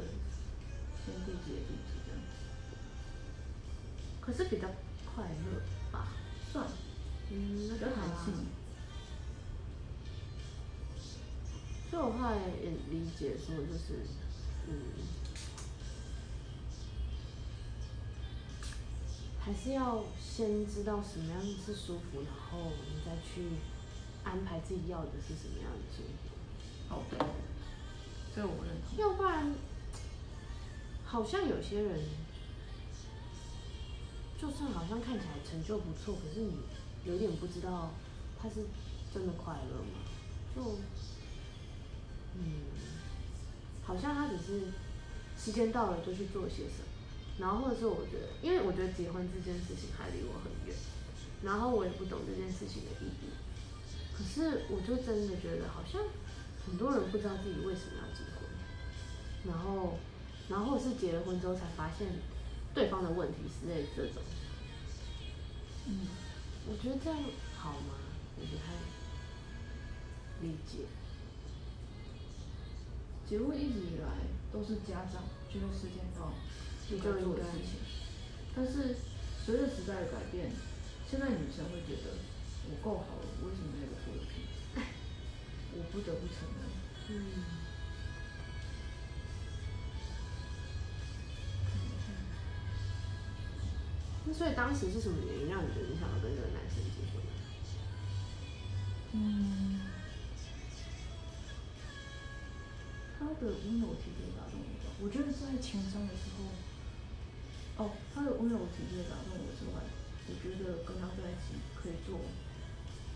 [1.04, 2.20] 先顾自己的肚子这样。
[4.20, 4.68] 可是比较
[5.04, 5.60] 快乐
[5.90, 6.08] 吧？
[6.52, 6.66] 算，
[7.30, 8.46] 嗯，那比较弹性。
[11.90, 14.06] 所以我后来也理解说，就是，
[14.66, 14.72] 嗯，
[19.38, 23.42] 还是要先知道什么样是舒服，然后你再去
[24.24, 26.96] 安排自己要的是什么样的生活。
[26.96, 27.26] 好的，
[28.34, 28.98] 这个我认同。
[28.98, 29.54] 要不然，
[31.04, 32.00] 好像有些人，
[34.40, 36.52] 就算好像看起来成就不错，可是你
[37.04, 37.90] 有点不知道
[38.40, 38.66] 他是
[39.12, 40.00] 真的快乐吗？
[40.54, 40.78] 就，
[42.36, 42.62] 嗯，
[43.82, 44.68] 好像他只是
[45.38, 46.88] 时间到了就去做些什么，
[47.38, 50.76] 然后或者是我觉得，因为我觉得结婚这件事情还离我很远，
[51.42, 53.30] 然后我也不懂这件事情的意义，
[54.16, 56.00] 可是我就真的觉得好像
[56.64, 58.46] 很多人不知道自己为什么要结婚，
[59.44, 59.98] 然后，
[60.48, 62.06] 然后是结了婚之后才发现
[62.72, 64.22] 对方的问题之类这种，
[65.86, 66.06] 嗯，
[66.70, 67.18] 我觉得这样
[67.58, 67.98] 好吗？
[68.38, 68.72] 我不太
[70.42, 70.86] 理解。
[73.28, 74.06] 结婚一直以来
[74.52, 76.32] 都是家长觉得时间到
[76.88, 77.80] 就该做的事情，
[78.54, 78.96] 但是
[79.44, 80.52] 随着时代的改变，
[81.10, 82.14] 现在女生会觉得
[82.70, 83.93] 我够好了，为什么要？
[85.76, 86.62] 我不得不承认，
[87.08, 87.12] 嗯，
[94.24, 97.30] 那所以当时是什么原因让你觉得你想要跟这个男生结婚呢？
[99.12, 99.80] 嗯，
[103.18, 104.90] 他的温柔体贴打动我吧。
[105.00, 109.82] 我觉得在情商的时候，哦，他的温柔体贴打动我之外，
[110.28, 112.18] 我觉得跟他在一起可以做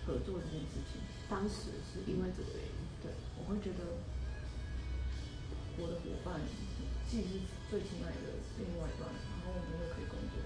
[0.09, 1.05] 合作这件事情。
[1.29, 2.89] 当时是因为这个原因。
[3.05, 3.85] 对，我会觉得
[5.79, 6.41] 我的伙伴
[7.07, 10.43] 既是最亲爱的另外一半，然后我们又可以工作，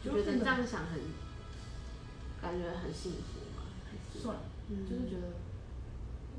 [0.00, 0.98] 就觉得这样想很，
[2.40, 3.68] 感觉很幸福嘛？
[3.84, 4.38] 还是算，
[4.70, 5.36] 嗯就是觉得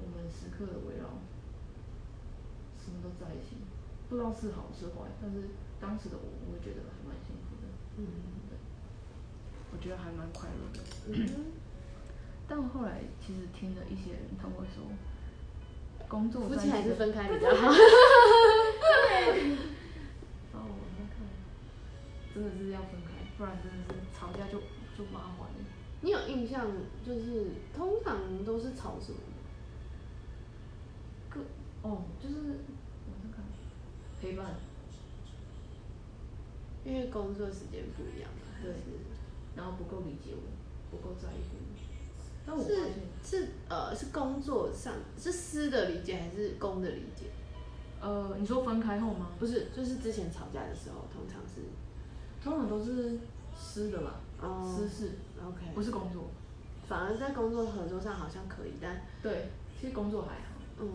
[0.02, 1.22] 我们时刻的围绕，
[2.82, 3.62] 什么都在一起，
[4.10, 8.04] 不知道是好是坏，但是当时的我，我会觉得还蛮幸福的，嗯
[9.72, 10.82] 我觉得还蛮快乐的。
[11.14, 11.54] 嗯
[12.50, 14.84] 但后来其实听了一些人，他们会说，
[16.08, 17.68] 工作夫妻还是分开比较好。
[20.52, 20.66] 哦，
[20.98, 21.16] 那看，
[22.34, 24.60] 真的是要分开，不然真的是吵架就
[24.98, 25.56] 就麻烦了。
[26.02, 26.66] 你有印象，
[27.06, 29.20] 就是通常都是吵什么？
[31.30, 31.42] 个
[31.84, 32.36] 哦，就是
[33.06, 33.46] 我在看
[34.20, 34.56] 陪伴，
[36.84, 38.32] 因为工作时间不一样
[38.64, 38.80] 对是
[39.56, 40.42] 然后不够理解我，
[40.90, 41.79] 不够在乎我。
[42.50, 42.88] 但我是，
[43.24, 47.26] 是呃是工作上是私的理解还是公的理解？
[48.02, 49.28] 呃，你说分开后吗？
[49.38, 51.62] 不是，就是之前吵架的时候，通常是
[52.44, 53.20] 通常都是
[53.56, 55.12] 私的吧，哦私事
[55.46, 56.24] ，OK，不是工作。
[56.88, 60.56] 反而在工作合作上好像可以，但对，其实工作还好。
[60.80, 60.88] 嗯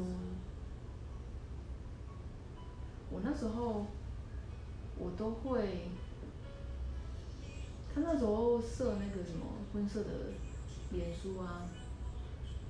[3.11, 3.87] 我那时候，
[4.99, 5.89] 我都会，
[7.95, 10.11] 他那时候设那个什么婚摄的
[10.95, 11.69] 脸书啊，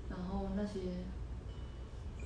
[0.08, 0.80] 然后那些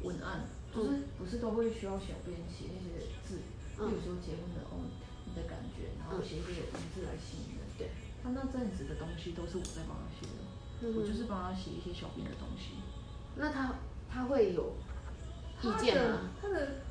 [0.02, 3.40] 文案，就是不是都会需要小编写那些字，
[3.78, 4.80] 嗯比如说结婚的哦
[5.26, 7.64] 你的感觉，然后写一些文字来吸引人。
[7.76, 7.90] 对，
[8.22, 10.42] 他那阵子的东西都是我在帮他写的，
[10.82, 12.74] 嗯我就是帮他写一些小编的东西。
[13.36, 13.74] 那他
[14.10, 14.74] 他会有
[15.62, 16.30] 意见吗？
[16.40, 16.82] 他的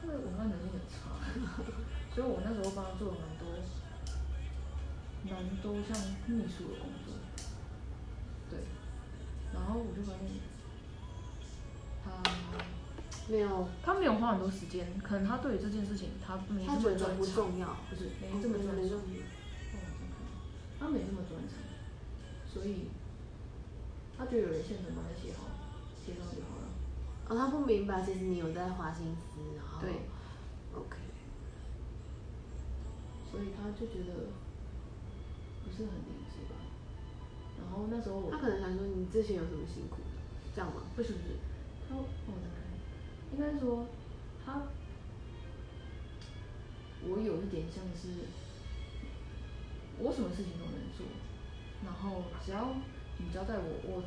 [0.00, 1.16] 他的文案能力很差，
[2.14, 3.48] 所以我那时候帮他做了蛮多
[5.24, 5.96] 蛮多像
[6.26, 7.01] 秘书的工作。
[9.52, 10.22] 对，然后我就发现
[12.02, 12.10] 他
[13.28, 18.98] 没有，他没有花很多时间，可能他对于这件事情他没这么专长，不重要，不是没这么专长没重。
[18.98, 19.04] 要。
[19.04, 20.16] 哦，真的
[20.80, 21.58] 他没这么专长，
[22.52, 22.88] 所以
[24.18, 25.46] 他觉得有人现成帮他写好，
[26.04, 26.66] 写上就好了。
[27.28, 29.92] 哦，他不明白，其实你有在花心思，然后对
[30.74, 30.96] ，OK，
[33.30, 34.26] 所以他就觉得
[35.64, 36.56] 不是很理解吧。
[37.62, 40.18] 然后那时候他可能想说你之前有什么辛苦的，
[40.54, 40.82] 这样吗？
[40.94, 41.36] 不是不是，
[41.88, 42.04] 他我
[42.42, 42.62] 在看，
[43.32, 43.86] 应该说
[44.44, 44.62] 他，
[47.06, 48.28] 我有一点像是，
[49.98, 51.06] 我什么事情都能做，
[51.84, 52.74] 然后只要
[53.18, 54.02] 你交代我，我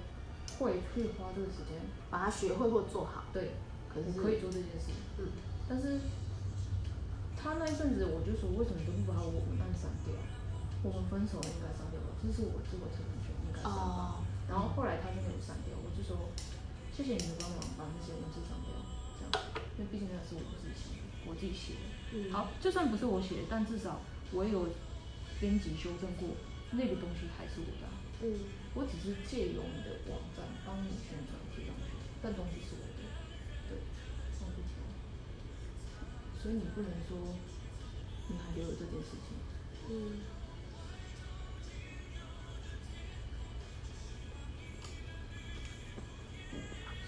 [0.59, 3.25] 会去花这个时间，把它学会或做好。
[3.33, 3.51] 对，
[3.93, 5.27] 可是我可以做这件事，嗯，
[5.67, 5.99] 但是
[7.35, 10.13] 他那一阵子我就说，为什么都不把我文案删掉？
[10.83, 13.14] 我们分手了应该删掉吧，这是我自我成全应该删掉。
[13.65, 16.29] 哦，然后后来他就没有删掉，我就说
[16.93, 18.69] 谢谢你的帮忙，把那些文字删掉，
[19.17, 19.45] 这样，
[19.77, 21.85] 因为毕竟那是我自己写的，我自己写的。
[22.13, 23.99] 嗯，好，就算不是我写的，但至少
[24.31, 24.69] 我也有
[25.41, 26.29] 编辑修正过，
[26.71, 28.45] 那个东西还是我的啊、嗯，
[28.77, 33.01] 我只是借由你的网站帮你宣传贴上去，但东西是我的，
[33.67, 33.81] 对，
[34.37, 34.85] 放不起来。
[36.37, 37.17] 所以你不能说
[38.29, 39.33] 你还留有这件事情。
[39.89, 40.21] 嗯，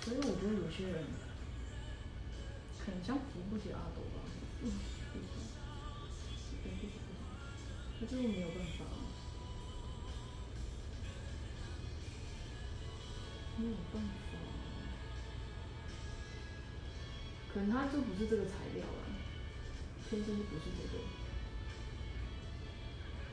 [0.08, 1.04] 所以我觉得有些人
[2.80, 4.24] 可能像扶不起阿斗吧，
[4.64, 4.72] 嗯，
[5.12, 6.88] 对不起，
[8.00, 8.86] 他就没有办法，
[13.58, 14.08] 没有办法，
[17.54, 19.12] 可能他就不是这个材料啊，
[20.10, 21.04] 天生就不是这个，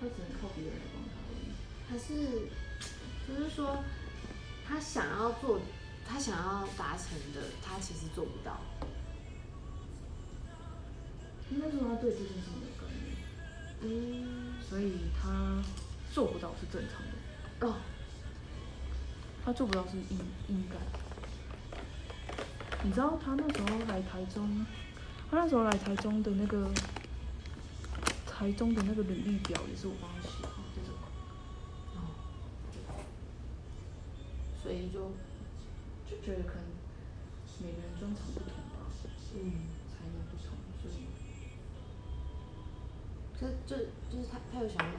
[0.01, 1.55] 他只能靠别人来帮他而已。
[1.88, 2.48] 还是
[3.28, 3.78] 就是说，
[4.66, 5.60] 他想要做，
[6.06, 8.60] 他想要达成的，他其实做不到。
[11.51, 13.06] 应该说他对这件事没有概念，
[13.82, 15.62] 嗯，所以他
[16.12, 17.12] 做不到是正常的。
[17.66, 17.76] 哦，
[19.44, 20.18] 他做不到是应
[20.48, 20.76] 应该。
[22.82, 24.66] 你知道他那时候来台中，
[25.31, 26.70] 他那时候来台中的那个
[28.26, 30.94] 台中的那个履历表也是我帮他写的，这种
[31.94, 31.97] 哦，
[34.62, 35.12] 所以就
[36.24, 36.64] 就觉得可能
[37.60, 38.88] 每个人专长不同吧，
[39.34, 41.05] 嗯，才能不同，所以
[43.38, 44.92] 这这就是他他有想要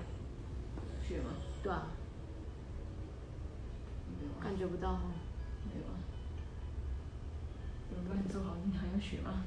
[1.02, 1.31] 学吗？
[1.64, 1.88] 对啊，
[4.07, 5.02] 没有啊，感觉不到哈。
[5.65, 5.97] 没有啊。
[7.89, 9.45] 有人帮你做好，你还要学吗？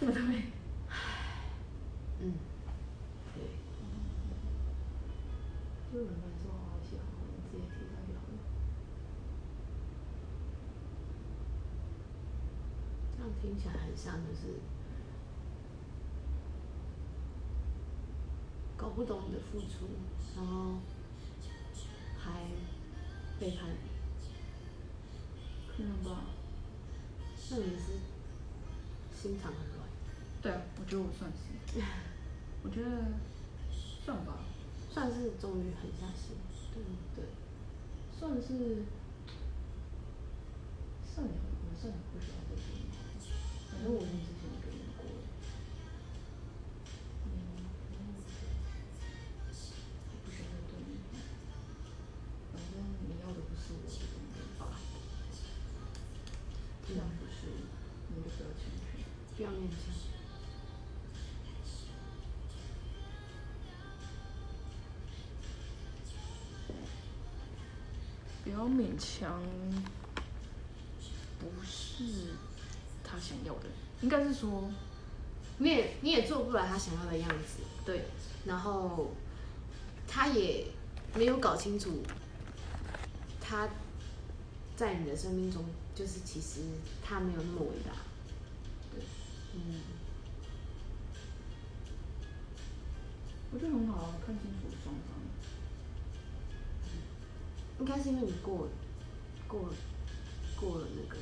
[0.00, 0.20] 对不对？
[2.20, 2.34] 嗯，
[3.36, 3.44] 对，
[5.92, 8.34] 就有人帮你做好，写好，你直接贴上就好了。
[13.16, 14.60] 这样听起来很像就是
[18.76, 19.88] 搞不懂你的付出，
[20.36, 20.78] 然后
[22.16, 22.42] 还
[23.40, 23.76] 背叛你，
[25.68, 26.26] 可能吧。
[27.50, 27.98] 那你是
[29.12, 29.88] 心肠很软。
[30.40, 31.80] 对啊，我觉得我算是，
[32.62, 32.88] 我觉得
[34.04, 34.38] 算吧，
[34.90, 36.36] 算是终于狠下心，
[36.72, 36.82] 对
[37.16, 37.24] 对，
[38.16, 38.84] 算是
[41.04, 42.87] 算了，我算了，不需要再说
[43.78, 43.84] 了。
[43.84, 45.22] 反正我已经之前一个人过了，
[47.26, 47.30] 嗯，
[50.24, 50.90] 不需要再对你。
[52.52, 54.60] 反正你要的不是我，就不能吧。
[56.86, 57.46] 既然不是，
[58.08, 58.98] 你就不要强求。
[59.36, 59.76] 不要勉强。
[68.44, 69.42] 不要勉强，
[71.38, 72.34] 不是
[73.18, 73.66] 他想要的，
[74.02, 74.70] 应该是说，
[75.58, 78.04] 你也你也做不来他想要的样子，对，
[78.44, 79.10] 然后
[80.06, 80.66] 他也
[81.16, 82.00] 没有搞清楚
[83.40, 83.68] 他
[84.76, 85.64] 在你的生命中，
[85.96, 86.60] 就是其实
[87.04, 87.90] 他没有那么伟大。
[88.94, 89.02] 对，
[89.54, 89.80] 嗯，
[93.52, 95.18] 我觉得很好啊，看清楚双方。
[97.80, 98.68] 应该是因为你过
[99.48, 99.70] 过
[100.60, 101.16] 过了那个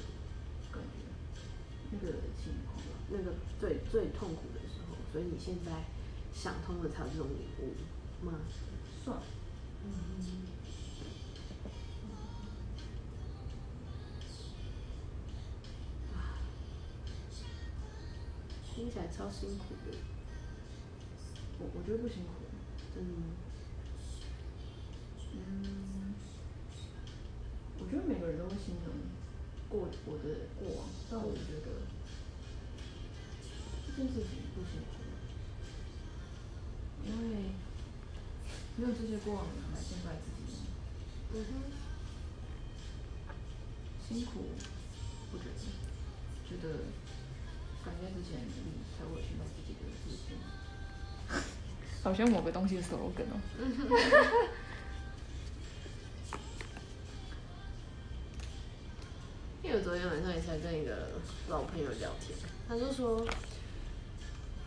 [2.01, 2.13] 那个
[2.43, 2.77] 情况。
[3.09, 5.71] 那个最最痛苦的时候，所以你现在
[6.35, 8.33] 想通了才有这种领悟吗？
[9.05, 9.17] 算，
[9.85, 9.89] 嗯，
[18.75, 19.97] 听起来超辛苦的，
[21.61, 22.33] 我我觉得不辛苦。
[22.93, 23.23] 真的吗？
[25.33, 26.15] 嗯，
[27.79, 28.93] 我觉得每个人都会心疼
[29.69, 30.25] 过我的
[30.59, 31.67] 过往，但我觉得
[33.87, 34.89] 这件事情不辛苦，
[37.05, 37.21] 因为
[38.77, 40.63] 没有这些过往，你来现在自己
[41.35, 41.51] 嗯哼，
[44.07, 44.31] 辛苦，
[45.33, 45.59] 不觉得，
[46.49, 46.65] 觉得
[47.85, 50.39] 感谢之前的努力，才会现在自己的事情。
[52.03, 53.41] 好像某个东西的 slogan 哦。
[59.87, 61.11] 昨天晚上也才跟一个
[61.49, 62.37] 老朋友聊天，
[62.67, 63.25] 他就说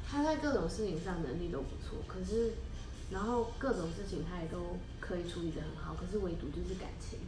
[0.09, 2.53] 他在各种事情上能力都不错，可是
[3.11, 7.19] 然后各种事情他也都可以处理的很好，可是唯独就是感情，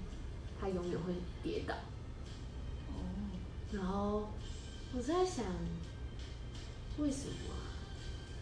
[0.57, 1.76] 他永远会跌倒。
[2.88, 3.03] 哦，
[3.73, 4.30] 然后
[4.95, 5.43] 我在想，
[6.97, 7.76] 为什么啊？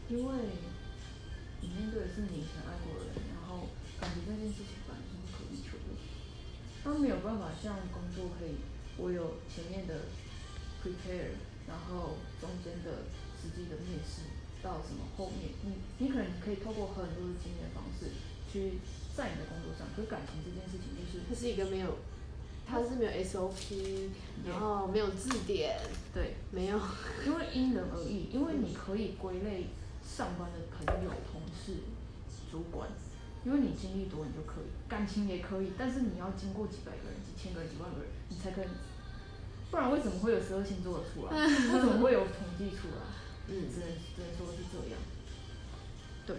[0.09, 0.33] 因为
[1.61, 3.65] 你面对的是你以前爱过的人，然后
[3.99, 5.97] 感情这件事情本来是不可以求的，
[6.83, 8.53] 他没有办法像工作可以，
[8.99, 10.11] 我有前面的
[10.83, 13.07] prepare，然后中间的
[13.39, 14.23] 实际的面试
[14.61, 18.11] 到什么后面，你你可能可以透过很多的经验方式
[18.51, 18.79] 去
[19.15, 21.97] 在你的工作上，可是感情这件事情就是它是一个没有，
[22.67, 24.09] 它是没有 SOP，
[24.45, 25.79] 然后没有字典，
[26.13, 26.79] 对，没有，
[27.25, 29.67] 因为因人而异，因为你可以归类
[30.03, 31.83] 上班的朋友、同事、
[32.51, 32.89] 主管，
[33.45, 38.67] 因为你经历多，你就可以，感情也可以，但是你要经过几百个人、几千个人、几万个人，你才可以，
[39.71, 41.31] 不然为什么会有十二星座的出来？
[41.73, 43.03] 为什么会有统计出来？
[43.47, 44.99] 嗯，只能只能说是这样。
[46.25, 46.35] 对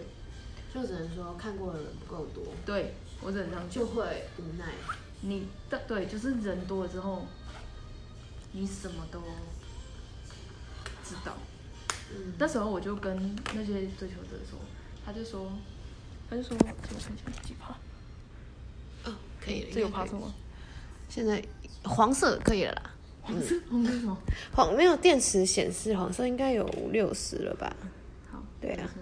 [0.73, 4.73] 就只能说看过的人不够多，对，我只能这样就会无奈。
[5.21, 7.25] 你的对，就是人多了之后，
[8.53, 9.19] 你什么都
[11.03, 11.37] 知道。
[12.13, 14.57] 嗯，那时候我就跟那些追求者说，
[15.05, 15.51] 他就说，
[16.29, 17.75] 他就说，我看一下几趴，
[19.09, 20.33] 哦，可以了，这有趴数吗？
[21.09, 21.43] 现在
[21.83, 22.91] 黄色可以了啦，
[23.21, 24.17] 黄色，黄色什么？
[24.53, 27.75] 黄没有电池显示黄色应该有五六十了吧？
[28.31, 29.00] 好，对啊是